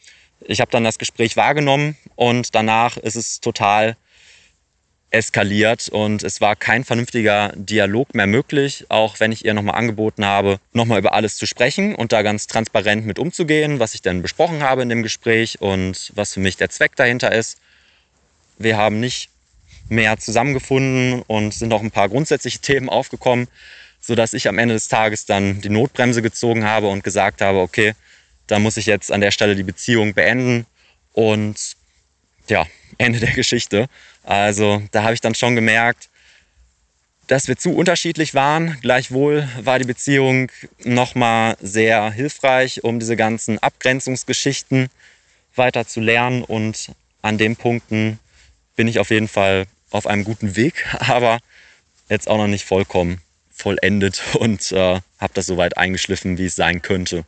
[0.40, 3.96] Ich habe dann das Gespräch wahrgenommen und danach ist es total
[5.12, 10.24] eskaliert und es war kein vernünftiger Dialog mehr möglich, auch wenn ich ihr nochmal angeboten
[10.24, 14.22] habe, nochmal über alles zu sprechen und da ganz transparent mit umzugehen, was ich denn
[14.22, 17.58] besprochen habe in dem Gespräch und was für mich der Zweck dahinter ist.
[18.58, 19.28] Wir haben nicht
[19.88, 23.48] mehr zusammengefunden und sind noch ein paar grundsätzliche Themen aufgekommen,
[24.00, 27.94] sodass ich am Ende des Tages dann die Notbremse gezogen habe und gesagt habe, okay,
[28.46, 30.66] da muss ich jetzt an der Stelle die Beziehung beenden
[31.12, 31.76] und
[32.48, 32.66] ja,
[33.02, 33.86] Ende der Geschichte.
[34.22, 36.08] Also da habe ich dann schon gemerkt,
[37.26, 38.78] dass wir zu unterschiedlich waren.
[38.80, 40.50] Gleichwohl war die Beziehung
[40.84, 44.88] nochmal sehr hilfreich, um diese ganzen Abgrenzungsgeschichten
[45.54, 46.42] weiter zu lernen.
[46.42, 48.18] Und an den Punkten
[48.76, 51.38] bin ich auf jeden Fall auf einem guten Weg, aber
[52.08, 56.56] jetzt auch noch nicht vollkommen vollendet und äh, habe das so weit eingeschliffen, wie es
[56.56, 57.24] sein könnte.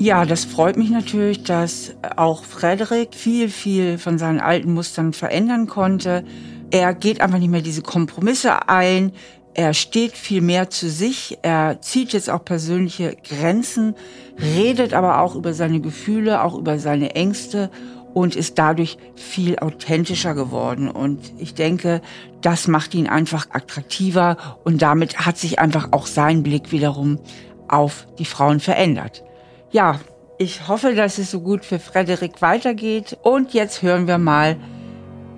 [0.00, 5.66] Ja, das freut mich natürlich, dass auch Frederik viel, viel von seinen alten Mustern verändern
[5.66, 6.24] konnte.
[6.70, 9.10] Er geht einfach nicht mehr diese Kompromisse ein.
[9.54, 11.38] Er steht viel mehr zu sich.
[11.42, 13.96] Er zieht jetzt auch persönliche Grenzen,
[14.40, 17.68] redet aber auch über seine Gefühle, auch über seine Ängste
[18.14, 20.88] und ist dadurch viel authentischer geworden.
[20.88, 22.02] Und ich denke,
[22.40, 27.18] das macht ihn einfach attraktiver und damit hat sich einfach auch sein Blick wiederum
[27.66, 29.24] auf die Frauen verändert.
[29.70, 30.00] Ja,
[30.38, 33.18] ich hoffe, dass es so gut für Frederik weitergeht.
[33.22, 34.56] Und jetzt hören wir mal,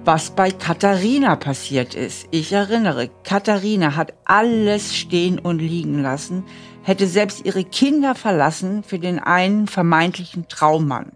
[0.05, 2.29] was bei Katharina passiert ist.
[2.31, 6.45] Ich erinnere, Katharina hat alles stehen und liegen lassen,
[6.83, 11.13] hätte selbst ihre Kinder verlassen für den einen vermeintlichen Traummann.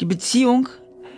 [0.00, 0.68] Die Beziehung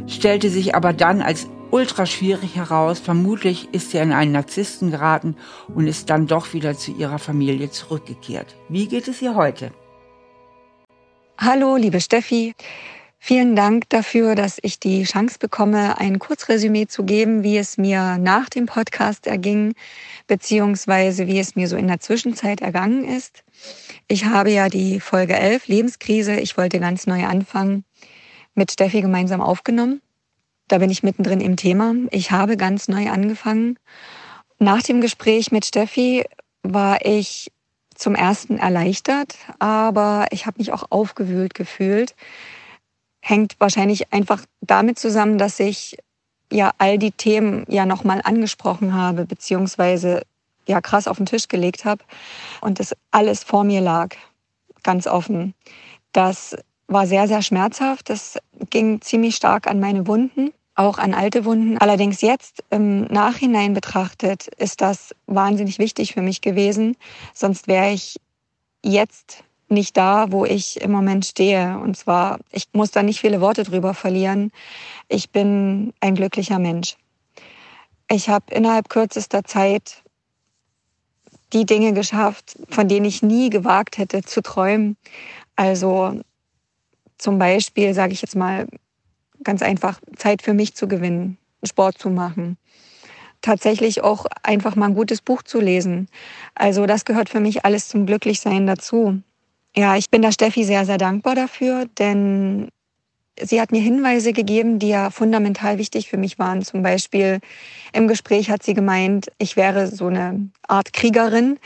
[0.07, 2.99] stellte sich aber dann als ultra schwierig heraus.
[2.99, 5.37] Vermutlich ist sie an einen Narzissten geraten
[5.75, 8.57] und ist dann doch wieder zu ihrer Familie zurückgekehrt.
[8.71, 9.71] Wie geht es ihr heute?
[11.43, 12.55] Hallo, liebe Steffi.
[13.19, 18.19] Vielen Dank dafür, dass ich die Chance bekomme, ein Kurzresümee zu geben, wie es mir
[18.19, 19.73] nach dem Podcast erging,
[20.27, 23.43] beziehungsweise wie es mir so in der Zwischenzeit ergangen ist.
[24.07, 27.85] Ich habe ja die Folge 11, Lebenskrise, ich wollte ganz neu anfangen,
[28.55, 30.03] mit Steffi gemeinsam aufgenommen.
[30.69, 31.95] Da bin ich mittendrin im Thema.
[32.11, 33.79] Ich habe ganz neu angefangen.
[34.59, 36.23] Nach dem Gespräch mit Steffi
[36.63, 37.51] war ich
[38.01, 42.15] zum ersten erleichtert, aber ich habe mich auch aufgewühlt gefühlt.
[43.21, 45.99] Hängt wahrscheinlich einfach damit zusammen, dass ich
[46.51, 50.23] ja all die Themen ja nochmal angesprochen habe, beziehungsweise
[50.67, 52.03] ja krass auf den Tisch gelegt habe
[52.63, 54.17] und das alles vor mir lag,
[54.83, 55.55] ganz offen.
[56.13, 58.09] Das war sehr, sehr schmerzhaft.
[58.09, 58.39] Das
[58.71, 61.77] ging ziemlich stark an meine Wunden auch an alte Wunden.
[61.79, 66.97] Allerdings jetzt im Nachhinein betrachtet ist das wahnsinnig wichtig für mich gewesen.
[67.35, 68.19] Sonst wäre ich
[68.83, 71.79] jetzt nicht da, wo ich im Moment stehe.
[71.79, 74.53] Und zwar, ich muss da nicht viele Worte drüber verlieren.
[75.09, 76.97] Ich bin ein glücklicher Mensch.
[78.11, 80.03] Ich habe innerhalb kürzester Zeit
[81.53, 84.97] die Dinge geschafft, von denen ich nie gewagt hätte zu träumen.
[85.57, 86.21] Also
[87.19, 88.67] zum Beispiel, sage ich jetzt mal
[89.45, 92.57] ganz einfach, Zeit für mich zu gewinnen, Sport zu machen,
[93.41, 96.09] tatsächlich auch einfach mal ein gutes Buch zu lesen.
[96.55, 99.23] Also das gehört für mich alles zum Glücklichsein dazu.
[99.77, 102.69] Ja, ich bin der Steffi sehr, sehr dankbar dafür, denn
[103.43, 106.63] sie hat mir Hinweise gegeben, die ja fundamental wichtig für mich waren.
[106.63, 107.41] Zum Beispiel
[107.93, 111.59] im Gespräch hat sie gemeint, ich wäre so eine Art Kriegerin,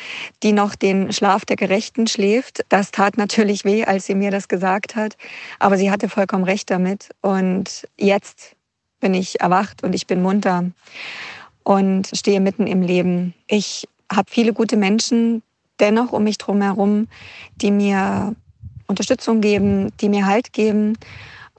[0.43, 2.65] die noch den Schlaf der Gerechten schläft.
[2.69, 5.17] Das tat natürlich weh, als sie mir das gesagt hat.
[5.59, 7.11] Aber sie hatte vollkommen recht damit.
[7.21, 8.57] Und jetzt
[9.01, 10.65] bin ich erwacht und ich bin munter
[11.63, 13.35] und stehe mitten im Leben.
[13.47, 15.43] Ich habe viele gute Menschen
[15.81, 17.09] dennoch um mich drum herum,
[17.57, 18.35] die mir
[18.87, 20.97] Unterstützung geben, die mir Halt geben.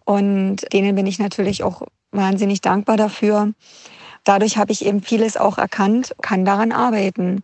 [0.05, 3.53] Und denen bin ich natürlich auch wahnsinnig dankbar dafür.
[4.23, 7.43] Dadurch habe ich eben vieles auch erkannt, kann daran arbeiten.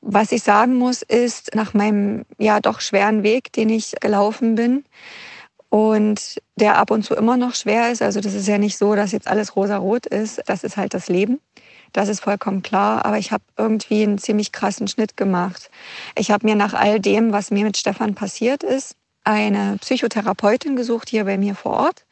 [0.00, 4.84] Was ich sagen muss, ist, nach meinem ja doch schweren Weg, den ich gelaufen bin
[5.68, 8.94] und der ab und zu immer noch schwer ist, also das ist ja nicht so,
[8.94, 11.40] dass jetzt alles rosa-rot ist, das ist halt das Leben.
[11.92, 13.04] Das ist vollkommen klar.
[13.04, 15.70] Aber ich habe irgendwie einen ziemlich krassen Schnitt gemacht.
[16.16, 18.96] Ich habe mir nach all dem, was mir mit Stefan passiert ist,
[19.26, 22.06] eine Psychotherapeutin gesucht hier bei mir vor Ort.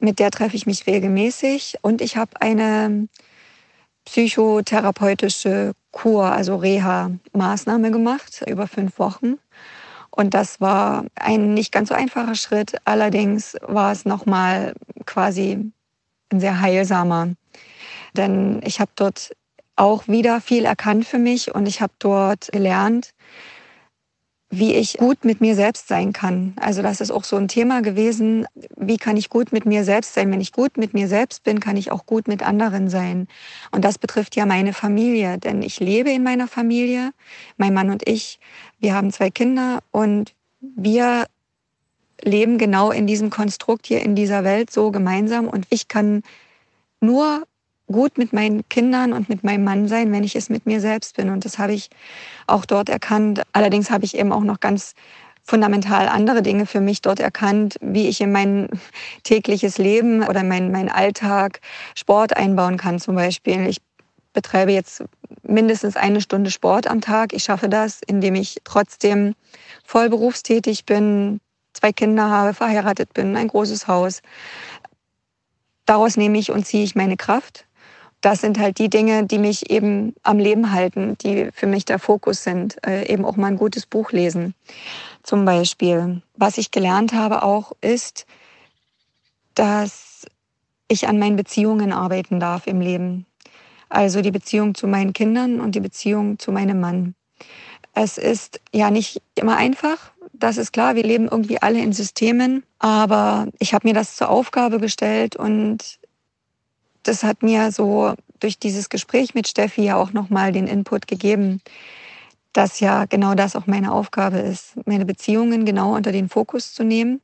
[0.00, 1.76] Mit der treffe ich mich regelmäßig.
[1.82, 3.08] Und ich habe eine
[4.04, 9.38] psychotherapeutische Kur, also Reha-Maßnahme gemacht über fünf Wochen.
[10.10, 12.76] Und das war ein nicht ganz so einfacher Schritt.
[12.84, 15.70] Allerdings war es nochmal quasi
[16.32, 17.28] ein sehr heilsamer
[18.16, 19.32] denn ich habe dort
[19.76, 23.10] auch wieder viel erkannt für mich und ich habe dort gelernt,
[24.48, 26.54] wie ich gut mit mir selbst sein kann.
[26.56, 30.14] Also das ist auch so ein Thema gewesen, wie kann ich gut mit mir selbst
[30.14, 30.30] sein?
[30.30, 33.26] Wenn ich gut mit mir selbst bin, kann ich auch gut mit anderen sein.
[33.72, 37.10] Und das betrifft ja meine Familie, denn ich lebe in meiner Familie,
[37.56, 38.38] mein Mann und ich,
[38.78, 41.26] wir haben zwei Kinder und wir
[42.22, 46.22] leben genau in diesem Konstrukt hier in dieser Welt so gemeinsam und ich kann
[47.00, 47.42] nur
[47.86, 51.16] gut mit meinen Kindern und mit meinem Mann sein, wenn ich es mit mir selbst
[51.16, 51.30] bin.
[51.30, 51.88] Und das habe ich
[52.46, 53.42] auch dort erkannt.
[53.52, 54.94] Allerdings habe ich eben auch noch ganz
[55.44, 58.68] fundamental andere Dinge für mich dort erkannt, wie ich in mein
[59.22, 61.60] tägliches Leben oder mein, mein Alltag
[61.94, 63.66] Sport einbauen kann zum Beispiel.
[63.68, 63.78] Ich
[64.32, 65.04] betreibe jetzt
[65.42, 67.32] mindestens eine Stunde Sport am Tag.
[67.32, 69.34] Ich schaffe das, indem ich trotzdem
[69.84, 71.40] voll berufstätig bin,
[71.72, 74.22] zwei Kinder habe, verheiratet bin, ein großes Haus.
[75.86, 77.66] Daraus nehme ich und ziehe ich meine Kraft
[78.20, 81.98] das sind halt die Dinge, die mich eben am Leben halten, die für mich der
[81.98, 82.76] Fokus sind.
[82.86, 84.54] Äh, eben auch mal ein gutes Buch lesen
[85.22, 86.22] zum Beispiel.
[86.34, 88.26] Was ich gelernt habe auch ist,
[89.54, 90.26] dass
[90.88, 93.26] ich an meinen Beziehungen arbeiten darf im Leben.
[93.88, 97.14] Also die Beziehung zu meinen Kindern und die Beziehung zu meinem Mann.
[97.94, 102.62] Es ist ja nicht immer einfach, das ist klar, wir leben irgendwie alle in Systemen,
[102.78, 105.98] aber ich habe mir das zur Aufgabe gestellt und
[107.06, 111.60] das hat mir so durch dieses Gespräch mit Steffi ja auch nochmal den Input gegeben,
[112.52, 116.84] dass ja genau das auch meine Aufgabe ist, meine Beziehungen genau unter den Fokus zu
[116.84, 117.20] nehmen.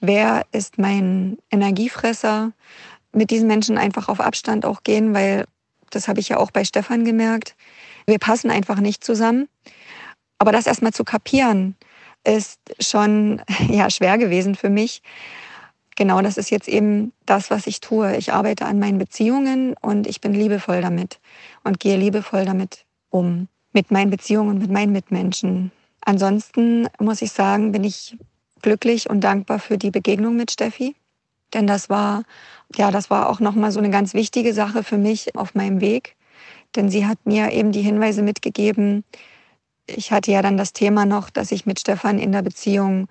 [0.00, 2.52] Wer ist mein Energiefresser?
[3.12, 5.44] Mit diesen Menschen einfach auf Abstand auch gehen, weil
[5.90, 7.54] das habe ich ja auch bei Stefan gemerkt.
[8.06, 9.48] Wir passen einfach nicht zusammen.
[10.38, 11.76] Aber das erstmal zu kapieren,
[12.24, 15.02] ist schon ja schwer gewesen für mich
[15.96, 18.16] genau das ist jetzt eben das, was ich tue.
[18.16, 21.20] Ich arbeite an meinen Beziehungen und ich bin liebevoll damit
[21.64, 23.48] und gehe liebevoll damit um.
[23.72, 25.72] Mit meinen Beziehungen und mit meinen Mitmenschen.
[26.04, 28.16] Ansonsten muss ich sagen, bin ich
[28.60, 30.94] glücklich und dankbar für die Begegnung mit Steffi.
[31.54, 32.24] Denn das war,
[32.74, 36.16] ja, das war auch nochmal so eine ganz wichtige Sache für mich auf meinem Weg.
[36.76, 39.04] Denn sie hat mir eben die Hinweise mitgegeben,
[39.86, 43.08] ich hatte ja dann das Thema noch, dass ich mit Stefan in der Beziehung,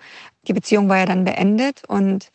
[0.48, 2.32] die Beziehung war ja dann beendet und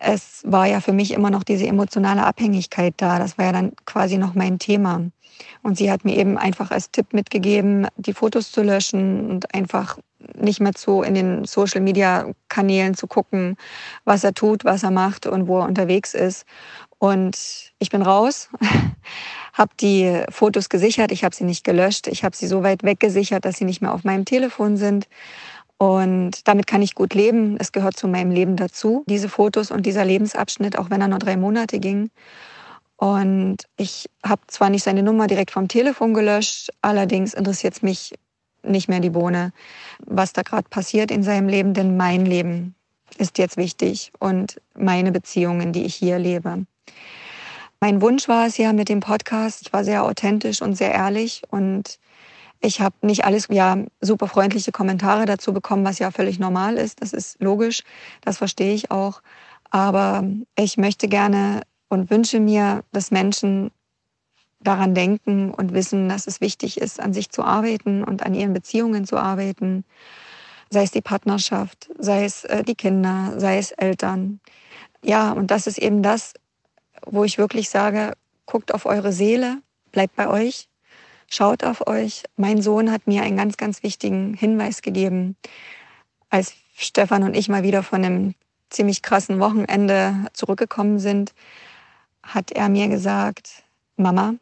[0.00, 3.18] es war ja für mich immer noch diese emotionale Abhängigkeit da.
[3.18, 5.02] Das war ja dann quasi noch mein Thema.
[5.62, 9.98] Und sie hat mir eben einfach als Tipp mitgegeben, die Fotos zu löschen und einfach
[10.34, 13.56] nicht mehr zu in den Social Media Kanälen zu gucken,
[14.04, 16.44] was er tut, was er macht und wo er unterwegs ist.
[16.98, 18.50] Und ich bin raus,
[19.52, 23.44] habe die Fotos gesichert, ich habe sie nicht gelöscht, ich habe sie so weit weggesichert,
[23.44, 25.06] dass sie nicht mehr auf meinem Telefon sind
[25.78, 27.56] und damit kann ich gut leben.
[27.58, 31.20] Es gehört zu meinem Leben dazu, diese Fotos und dieser Lebensabschnitt, auch wenn er nur
[31.20, 32.10] drei Monate ging.
[32.96, 38.14] Und ich habe zwar nicht seine Nummer direkt vom Telefon gelöscht, allerdings interessiert es mich
[38.64, 39.52] nicht mehr die Bohne,
[40.00, 42.74] was da gerade passiert in seinem Leben, denn mein Leben
[43.16, 46.66] ist jetzt wichtig und meine Beziehungen, die ich hier lebe.
[47.80, 51.42] Mein Wunsch war es ja mit dem Podcast, ich war sehr authentisch und sehr ehrlich
[51.50, 52.00] und
[52.60, 57.02] Ich habe nicht alles, ja, super freundliche Kommentare dazu bekommen, was ja völlig normal ist.
[57.02, 57.84] Das ist logisch.
[58.22, 59.22] Das verstehe ich auch.
[59.70, 60.24] Aber
[60.56, 63.70] ich möchte gerne und wünsche mir, dass Menschen
[64.60, 68.52] daran denken und wissen, dass es wichtig ist, an sich zu arbeiten und an ihren
[68.52, 69.84] Beziehungen zu arbeiten.
[70.70, 74.40] Sei es die Partnerschaft, sei es äh, die Kinder, sei es Eltern.
[75.02, 76.34] Ja, und das ist eben das,
[77.06, 78.14] wo ich wirklich sage,
[78.46, 79.58] guckt auf eure Seele,
[79.92, 80.68] bleibt bei euch,
[81.28, 82.24] schaut auf euch.
[82.36, 85.36] Mein Sohn hat mir einen ganz, ganz wichtigen Hinweis gegeben,
[86.30, 88.34] als Stefan und ich mal wieder von einem
[88.70, 91.34] ziemlich krassen Wochenende zurückgekommen sind,
[92.22, 93.64] hat er mir gesagt,
[93.96, 94.34] Mama,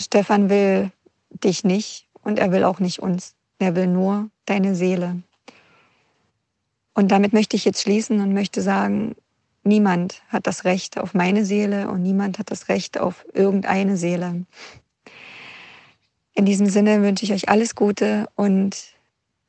[0.00, 0.90] Stefan will
[1.30, 3.34] dich nicht und er will auch nicht uns.
[3.58, 5.22] Er will nur deine Seele.
[6.94, 9.16] Und damit möchte ich jetzt schließen und möchte sagen,
[9.62, 14.44] niemand hat das Recht auf meine Seele und niemand hat das Recht auf irgendeine Seele.
[16.34, 18.76] In diesem Sinne wünsche ich euch alles Gute und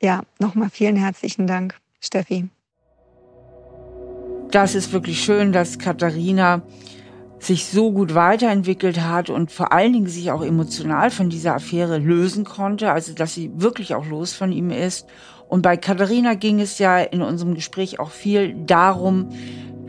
[0.01, 2.47] ja, nochmal vielen herzlichen Dank, Steffi.
[4.51, 6.61] Das ist wirklich schön, dass Katharina
[7.39, 11.97] sich so gut weiterentwickelt hat und vor allen Dingen sich auch emotional von dieser Affäre
[11.97, 15.07] lösen konnte, also dass sie wirklich auch los von ihm ist.
[15.47, 19.29] Und bei Katharina ging es ja in unserem Gespräch auch viel darum,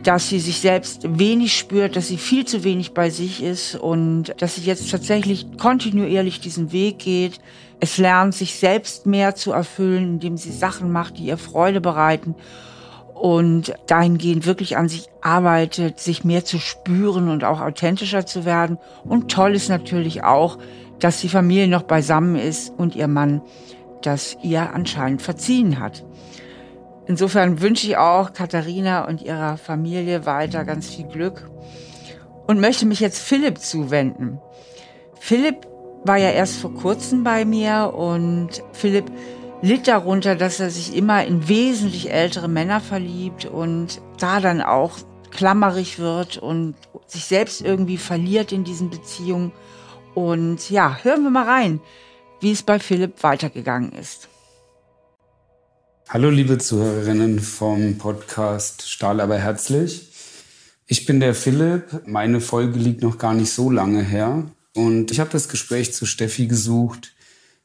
[0.07, 4.33] dass sie sich selbst wenig spürt, dass sie viel zu wenig bei sich ist und
[4.37, 7.41] dass sie jetzt tatsächlich kontinuierlich diesen Weg geht.
[7.81, 12.35] Es lernt, sich selbst mehr zu erfüllen, indem sie Sachen macht, die ihr Freude bereiten
[13.15, 18.77] und dahingehend wirklich an sich arbeitet, sich mehr zu spüren und auch authentischer zu werden.
[19.03, 20.57] Und toll ist natürlich auch,
[20.99, 23.41] dass die Familie noch beisammen ist und ihr Mann
[24.01, 26.05] das ihr anscheinend verziehen hat.
[27.07, 31.49] Insofern wünsche ich auch Katharina und ihrer Familie weiter ganz viel Glück
[32.47, 34.39] und möchte mich jetzt Philipp zuwenden.
[35.19, 35.67] Philipp
[36.03, 39.05] war ja erst vor kurzem bei mir und Philipp
[39.61, 44.97] litt darunter, dass er sich immer in wesentlich ältere Männer verliebt und da dann auch
[45.31, 46.75] klammerig wird und
[47.07, 49.51] sich selbst irgendwie verliert in diesen Beziehungen.
[50.13, 51.79] Und ja, hören wir mal rein,
[52.39, 54.29] wie es bei Philipp weitergegangen ist.
[56.09, 60.07] Hallo liebe Zuhörerinnen vom Podcast Stahl aber herzlich.
[60.85, 62.07] Ich bin der Philipp.
[62.07, 64.49] Meine Folge liegt noch gar nicht so lange her.
[64.73, 67.13] Und ich habe das Gespräch zu Steffi gesucht,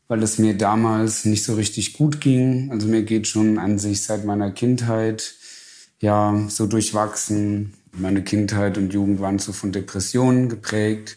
[0.09, 2.73] weil es mir damals nicht so richtig gut ging.
[2.73, 5.35] Also mir geht schon an sich seit meiner Kindheit
[6.01, 7.75] ja so durchwachsen.
[7.93, 11.17] Meine Kindheit und Jugend waren so von Depressionen geprägt.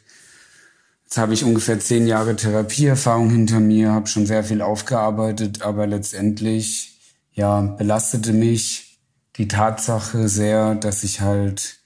[1.05, 5.87] Jetzt habe ich ungefähr zehn Jahre Therapieerfahrung hinter mir, habe schon sehr viel aufgearbeitet, aber
[5.87, 6.94] letztendlich
[7.35, 8.99] ja, belastete mich
[9.35, 11.77] die Tatsache sehr, dass ich halt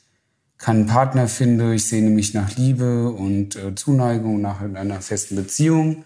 [0.57, 1.73] keinen Partner finde.
[1.73, 6.03] Ich sehne mich nach Liebe und äh, Zuneigung, nach einer festen Beziehung.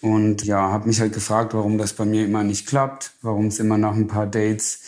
[0.00, 3.60] Und ja, habe mich halt gefragt, warum das bei mir immer nicht klappt, warum es
[3.60, 4.80] immer nach ein paar Dates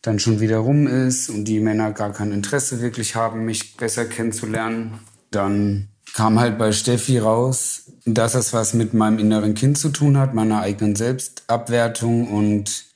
[0.00, 4.04] dann schon wieder rum ist und die Männer gar kein Interesse wirklich haben, mich besser
[4.04, 5.00] kennenzulernen.
[5.30, 10.18] Dann kam halt bei Steffi raus, dass es was mit meinem inneren Kind zu tun
[10.18, 12.93] hat, meiner eigenen Selbstabwertung und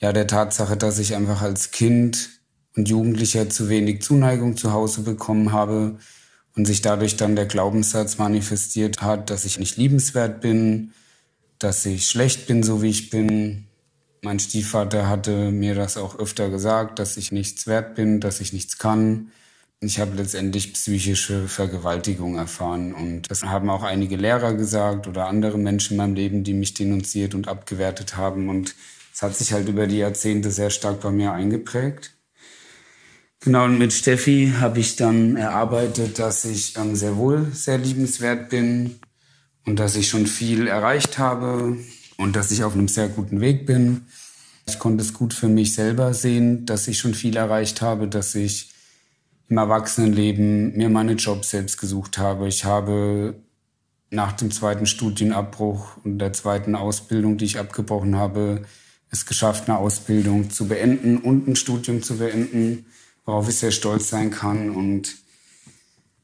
[0.00, 2.30] ja der Tatsache, dass ich einfach als Kind
[2.76, 5.98] und Jugendlicher zu wenig Zuneigung zu Hause bekommen habe
[6.56, 10.92] und sich dadurch dann der Glaubenssatz manifestiert hat, dass ich nicht liebenswert bin,
[11.58, 13.66] dass ich schlecht bin, so wie ich bin.
[14.22, 18.52] Mein Stiefvater hatte mir das auch öfter gesagt, dass ich nichts wert bin, dass ich
[18.52, 19.30] nichts kann.
[19.80, 25.56] Ich habe letztendlich psychische Vergewaltigung erfahren und das haben auch einige Lehrer gesagt oder andere
[25.56, 28.74] Menschen in meinem Leben, die mich denunziert und abgewertet haben und
[29.18, 32.12] es hat sich halt über die Jahrzehnte sehr stark bei mir eingeprägt.
[33.40, 38.48] Genau, und mit Steffi habe ich dann erarbeitet, dass ich ähm, sehr wohl sehr liebenswert
[38.48, 39.00] bin
[39.66, 41.76] und dass ich schon viel erreicht habe
[42.16, 44.06] und dass ich auf einem sehr guten Weg bin.
[44.68, 48.36] Ich konnte es gut für mich selber sehen, dass ich schon viel erreicht habe, dass
[48.36, 48.70] ich
[49.48, 52.46] im Erwachsenenleben mir meine Jobs selbst gesucht habe.
[52.46, 53.34] Ich habe
[54.10, 58.62] nach dem zweiten Studienabbruch und der zweiten Ausbildung, die ich abgebrochen habe,
[59.10, 62.86] es geschafft, eine Ausbildung zu beenden und ein Studium zu beenden,
[63.24, 64.70] worauf ich sehr stolz sein kann.
[64.70, 65.16] Und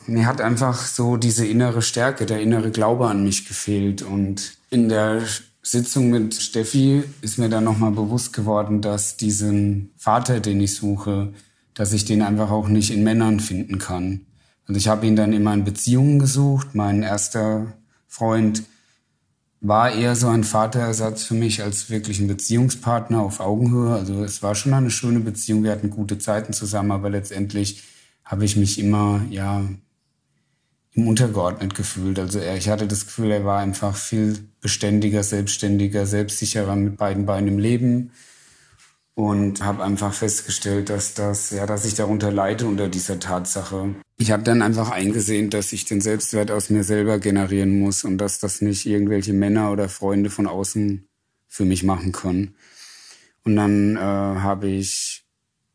[0.06, 4.02] mir hat einfach so diese innere Stärke, der innere Glaube an mich gefehlt.
[4.02, 5.22] Und in der
[5.62, 11.32] Sitzung mit Steffi ist mir dann nochmal bewusst geworden, dass diesen Vater, den ich suche,
[11.72, 14.26] dass ich den einfach auch nicht in Männern finden kann.
[14.66, 16.74] Also ich habe ihn dann in Beziehungen gesucht.
[16.74, 17.74] Mein erster
[18.06, 18.64] Freund
[19.66, 23.94] war eher so ein Vaterersatz für mich als wirklich ein Beziehungspartner auf Augenhöhe.
[23.94, 25.64] Also es war schon eine schöne Beziehung.
[25.64, 27.82] Wir hatten gute Zeiten zusammen, aber letztendlich
[28.26, 29.64] habe ich mich immer, ja,
[30.92, 32.18] ihm untergeordnet gefühlt.
[32.18, 37.24] Also er, ich hatte das Gefühl, er war einfach viel beständiger, selbstständiger, selbstsicherer mit beiden
[37.24, 38.10] Beinen im Leben
[39.14, 43.94] und habe einfach festgestellt, dass das, ja, dass ich darunter leide unter dieser Tatsache.
[44.16, 48.18] Ich habe dann einfach eingesehen, dass ich den Selbstwert aus mir selber generieren muss und
[48.18, 51.06] dass das nicht irgendwelche Männer oder Freunde von außen
[51.48, 52.56] für mich machen können.
[53.44, 55.24] Und dann äh, habe ich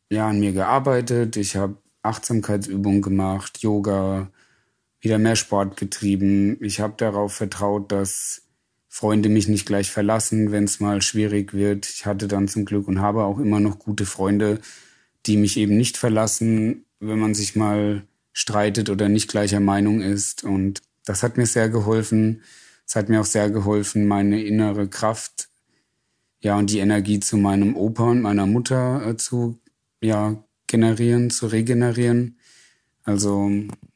[0.09, 1.37] ja an mir gearbeitet.
[1.37, 4.31] Ich habe Achtsamkeitsübungen gemacht, Yoga,
[4.99, 6.57] wieder mehr Sport getrieben.
[6.61, 8.48] Ich habe darauf vertraut, dass
[8.91, 11.87] Freunde mich nicht gleich verlassen, wenn es mal schwierig wird.
[11.87, 14.59] Ich hatte dann zum Glück und habe auch immer noch gute Freunde,
[15.27, 20.43] die mich eben nicht verlassen, wenn man sich mal streitet oder nicht gleicher Meinung ist.
[20.43, 22.41] Und das hat mir sehr geholfen.
[22.85, 25.49] Es hat mir auch sehr geholfen, meine innere Kraft,
[26.41, 29.59] ja, und die Energie zu meinem Opa und meiner Mutter äh, zu,
[30.01, 32.39] ja, generieren, zu regenerieren.
[33.03, 33.51] Also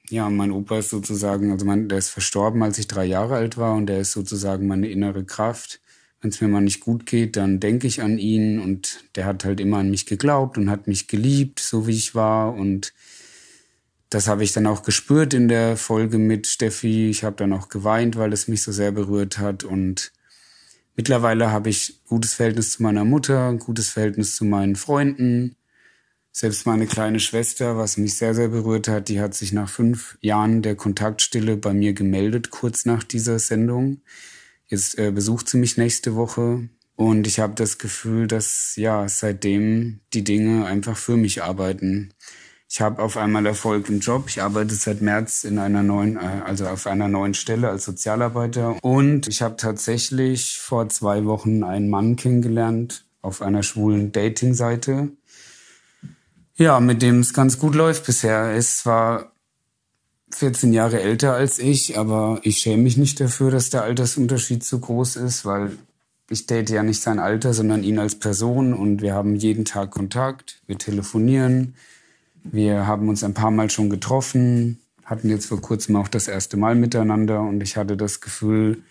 [0.09, 3.57] ja, mein Opa ist sozusagen, also mein, der ist verstorben, als ich drei Jahre alt
[3.57, 5.81] war und der ist sozusagen meine innere Kraft.
[6.21, 9.43] Wenn es mir mal nicht gut geht, dann denke ich an ihn und der hat
[9.43, 12.93] halt immer an mich geglaubt und hat mich geliebt, so wie ich war und
[14.09, 17.09] das habe ich dann auch gespürt in der Folge mit Steffi.
[17.09, 20.11] Ich habe dann auch geweint, weil es mich so sehr berührt hat und
[20.95, 25.55] mittlerweile habe ich gutes Verhältnis zu meiner Mutter, gutes Verhältnis zu meinen Freunden
[26.36, 30.17] selbst meine kleine Schwester, was mich sehr, sehr berührt hat, die hat sich nach fünf
[30.19, 34.01] Jahren der Kontaktstille bei mir gemeldet, kurz nach dieser Sendung.
[34.67, 39.99] Jetzt äh, besucht sie mich nächste Woche und ich habe das Gefühl, dass ja seitdem
[40.13, 42.13] die Dinge einfach für mich arbeiten.
[42.67, 44.23] Ich habe auf einmal Erfolg im Job.
[44.27, 48.84] Ich arbeite seit März in einer neuen, äh, also auf einer neuen Stelle als Sozialarbeiter.
[48.84, 55.11] Und ich habe tatsächlich vor zwei Wochen einen Mann kennengelernt auf einer schwulen Dating-Seite.
[56.55, 58.37] Ja, mit dem es ganz gut läuft bisher.
[58.37, 59.31] Er ist zwar
[60.31, 64.79] 14 Jahre älter als ich, aber ich schäme mich nicht dafür, dass der Altersunterschied so
[64.79, 65.77] groß ist, weil
[66.29, 69.91] ich date ja nicht sein Alter, sondern ihn als Person und wir haben jeden Tag
[69.91, 71.75] Kontakt, wir telefonieren,
[72.43, 76.57] wir haben uns ein paar Mal schon getroffen, hatten jetzt vor kurzem auch das erste
[76.57, 78.83] Mal miteinander und ich hatte das Gefühl,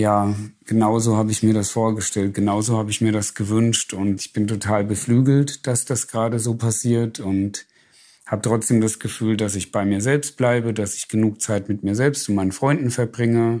[0.00, 0.34] ja,
[0.64, 4.48] genauso habe ich mir das vorgestellt, genauso habe ich mir das gewünscht und ich bin
[4.48, 7.66] total beflügelt, dass das gerade so passiert und
[8.26, 11.82] habe trotzdem das Gefühl, dass ich bei mir selbst bleibe, dass ich genug Zeit mit
[11.82, 13.60] mir selbst und meinen Freunden verbringe.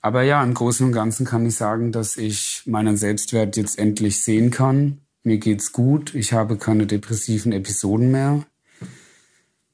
[0.00, 4.20] Aber ja, im Großen und Ganzen kann ich sagen, dass ich meinen Selbstwert jetzt endlich
[4.20, 5.00] sehen kann.
[5.22, 8.44] Mir geht's gut, ich habe keine depressiven Episoden mehr.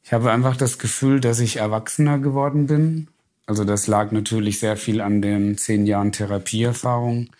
[0.02, 3.08] Ich habe einfach das Gefühl, dass ich erwachsener geworden bin
[3.46, 7.30] also das lag natürlich sehr viel an den zehn Jahren Therapieerfahrung,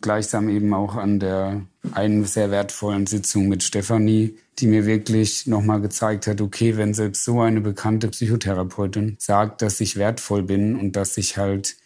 [0.00, 1.62] gleichsam eben auch an der
[1.92, 7.24] einen sehr wertvollen Sitzung mit Stefanie, die mir wirklich nochmal gezeigt hat, okay, wenn selbst
[7.24, 11.76] so eine bekannte Psychotherapeutin sagt, dass ich wertvoll bin und dass ich halt,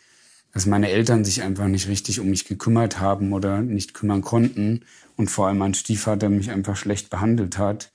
[0.52, 4.84] dass meine Eltern sich einfach nicht richtig um mich gekümmert haben oder nicht kümmern konnten
[5.16, 7.92] und vor allem mein Stiefvater mich einfach schlecht behandelt hat,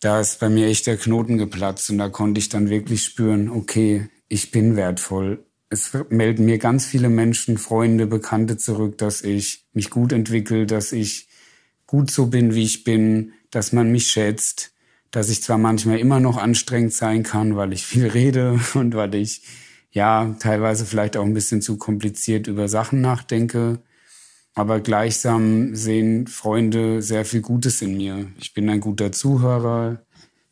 [0.00, 3.48] da ist bei mir echt der Knoten geplatzt und da konnte ich dann wirklich spüren,
[3.50, 5.44] okay, ich bin wertvoll.
[5.68, 10.92] Es melden mir ganz viele Menschen, Freunde, Bekannte zurück, dass ich mich gut entwickle, dass
[10.92, 11.28] ich
[11.86, 14.72] gut so bin, wie ich bin, dass man mich schätzt,
[15.10, 19.14] dass ich zwar manchmal immer noch anstrengend sein kann, weil ich viel rede und weil
[19.16, 19.42] ich
[19.90, 23.80] ja teilweise vielleicht auch ein bisschen zu kompliziert über Sachen nachdenke,
[24.54, 28.30] aber gleichsam sehen Freunde sehr viel Gutes in mir.
[28.38, 30.00] Ich bin ein guter Zuhörer,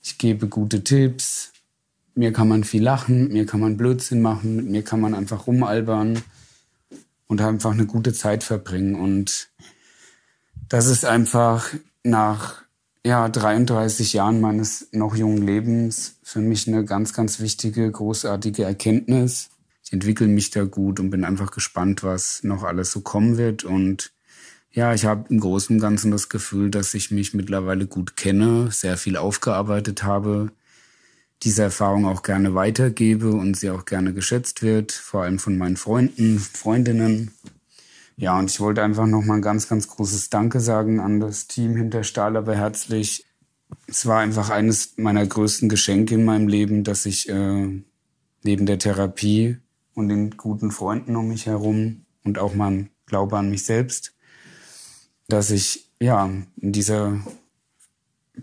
[0.02, 1.50] ich gebe gute Tipps,
[2.14, 5.46] mir kann man viel lachen, mir kann man Blödsinn machen, mit mir kann man einfach
[5.46, 6.22] rumalbern
[7.26, 8.94] und einfach eine gute Zeit verbringen.
[8.96, 9.50] Und
[10.68, 12.62] das ist einfach nach
[13.04, 19.50] ja, 33 Jahren meines noch jungen Lebens für mich eine ganz, ganz wichtige, großartige Erkenntnis.
[19.84, 23.64] Ich entwickle mich da gut und bin einfach gespannt, was noch alles so kommen wird.
[23.64, 24.12] Und
[24.70, 28.70] ja, ich habe im Großen und Ganzen das Gefühl, dass ich mich mittlerweile gut kenne,
[28.70, 30.52] sehr viel aufgearbeitet habe,
[31.42, 35.76] diese Erfahrung auch gerne weitergebe und sie auch gerne geschätzt wird, vor allem von meinen
[35.76, 37.32] Freunden, Freundinnen.
[38.16, 41.76] Ja, und ich wollte einfach nochmal ein ganz, ganz großes Danke sagen an das Team
[41.76, 43.24] hinter Stahl, aber herzlich.
[43.86, 47.82] Es war einfach eines meiner größten Geschenke in meinem Leben, dass ich äh,
[48.42, 49.58] neben der Therapie
[49.94, 54.14] und den guten Freunden um mich herum und auch meinem Glaube an mich selbst,
[55.28, 56.30] dass ich ja
[56.60, 57.20] in dieser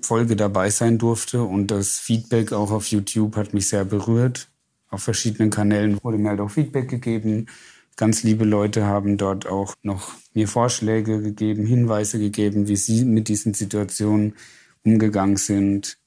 [0.02, 4.50] Folge dabei sein durfte und das Feedback auch auf YouTube hat mich sehr berührt.
[4.90, 7.48] Auf verschiedenen Kanälen wurde mir halt auch Feedback gegeben.
[7.96, 13.28] Ganz liebe Leute haben dort auch noch mir Vorschläge gegeben, Hinweise gegeben, wie sie mit
[13.28, 14.36] diesen Situationen
[14.84, 15.98] umgegangen sind.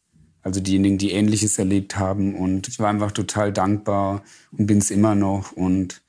[0.43, 2.35] Also diejenigen, die Ähnliches erlebt haben.
[2.35, 4.23] Und ich war einfach total dankbar
[4.53, 5.53] und bin es immer noch.
[5.53, 6.03] Und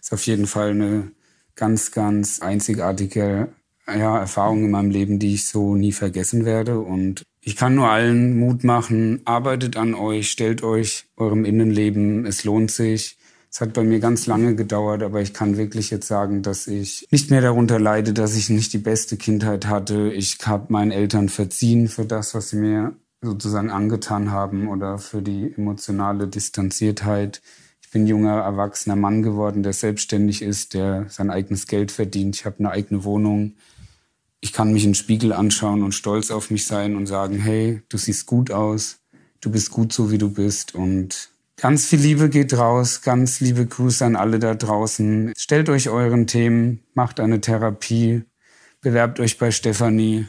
[0.00, 1.12] es ist auf jeden Fall eine
[1.54, 3.48] ganz, ganz einzigartige
[3.88, 6.80] ja, Erfahrung in meinem Leben, die ich so nie vergessen werde.
[6.80, 12.44] Und ich kann nur allen Mut machen, arbeitet an euch, stellt euch eurem Innenleben, es
[12.44, 13.16] lohnt sich.
[13.50, 17.06] Es hat bei mir ganz lange gedauert, aber ich kann wirklich jetzt sagen, dass ich
[17.10, 20.12] nicht mehr darunter leide, dass ich nicht die beste Kindheit hatte.
[20.12, 25.22] Ich habe meinen Eltern verziehen für das, was sie mir sozusagen angetan haben oder für
[25.22, 27.40] die emotionale Distanziertheit.
[27.82, 32.36] Ich bin junger, erwachsener Mann geworden, der selbstständig ist, der sein eigenes Geld verdient.
[32.36, 33.54] Ich habe eine eigene Wohnung.
[34.40, 37.82] Ich kann mich in den Spiegel anschauen und stolz auf mich sein und sagen, hey,
[37.88, 39.00] du siehst gut aus,
[39.40, 40.74] du bist gut so, wie du bist.
[40.74, 45.32] Und ganz viel Liebe geht raus, ganz liebe Grüße an alle da draußen.
[45.36, 48.22] Stellt euch euren Themen, macht eine Therapie,
[48.80, 50.26] bewerbt euch bei Stefanie.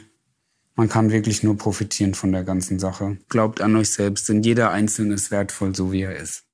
[0.74, 3.18] Man kann wirklich nur profitieren von der ganzen Sache.
[3.28, 6.44] Glaubt an euch selbst, denn jeder Einzelne ist wertvoll, so wie er ist.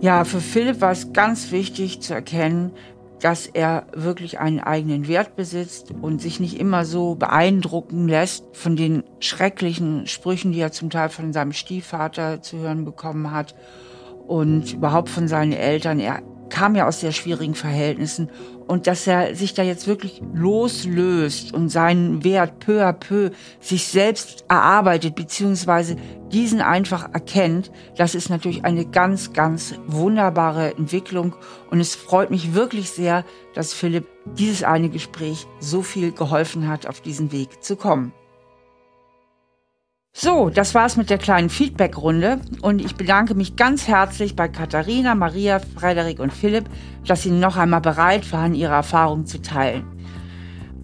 [0.00, 2.72] Ja, für Philipp war es ganz wichtig zu erkennen,
[3.20, 8.76] dass er wirklich einen eigenen Wert besitzt und sich nicht immer so beeindrucken lässt von
[8.76, 13.54] den schrecklichen Sprüchen, die er zum Teil von seinem Stiefvater zu hören bekommen hat
[14.26, 16.00] und überhaupt von seinen Eltern.
[16.00, 18.30] Er kam ja aus sehr schwierigen Verhältnissen
[18.66, 23.30] und dass er sich da jetzt wirklich loslöst und seinen Wert peu à peu
[23.60, 25.96] sich selbst erarbeitet, beziehungsweise
[26.30, 31.34] diesen einfach erkennt, das ist natürlich eine ganz, ganz wunderbare Entwicklung
[31.70, 33.24] und es freut mich wirklich sehr,
[33.54, 34.06] dass Philipp
[34.38, 38.12] dieses eine Gespräch so viel geholfen hat, auf diesen Weg zu kommen.
[40.12, 45.14] So, das war's mit der kleinen Feedback-Runde und ich bedanke mich ganz herzlich bei Katharina,
[45.14, 46.64] Maria, Frederik und Philipp,
[47.06, 49.84] dass sie noch einmal bereit waren, ihre Erfahrungen zu teilen.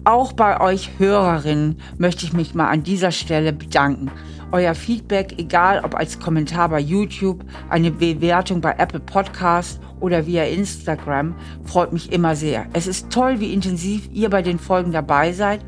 [0.05, 4.09] Auch bei euch Hörerinnen möchte ich mich mal an dieser Stelle bedanken.
[4.53, 10.45] Euer Feedback, egal ob als Kommentar bei YouTube, eine Bewertung bei Apple Podcast oder via
[10.45, 12.67] Instagram, freut mich immer sehr.
[12.71, 15.59] Es ist toll, wie intensiv ihr bei den Folgen dabei seid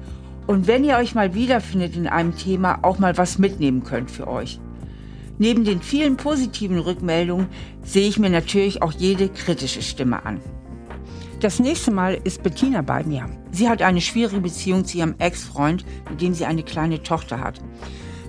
[0.50, 4.28] und wenn ihr euch mal wiederfindet in einem Thema, auch mal was mitnehmen könnt für
[4.28, 4.60] euch.
[5.38, 7.46] Neben den vielen positiven Rückmeldungen
[7.84, 10.40] sehe ich mir natürlich auch jede kritische Stimme an.
[11.40, 13.30] Das nächste Mal ist Bettina bei mir.
[13.52, 17.62] Sie hat eine schwierige Beziehung zu ihrem Ex-Freund, mit dem sie eine kleine Tochter hat.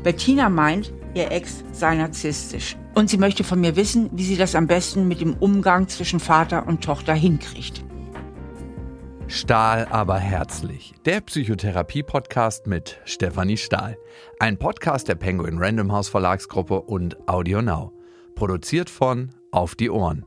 [0.02, 2.76] Bettina meint, ihr Ex sei narzisstisch.
[2.94, 6.20] Und sie möchte von mir wissen, wie sie das am besten mit dem Umgang zwischen
[6.20, 7.82] Vater und Tochter hinkriegt.
[9.30, 10.92] Stahl aber herzlich.
[11.04, 13.96] Der Psychotherapie-Podcast mit Stefanie Stahl.
[14.40, 17.92] Ein Podcast der Penguin Random House Verlagsgruppe und Audio Now.
[18.34, 20.26] Produziert von Auf die Ohren.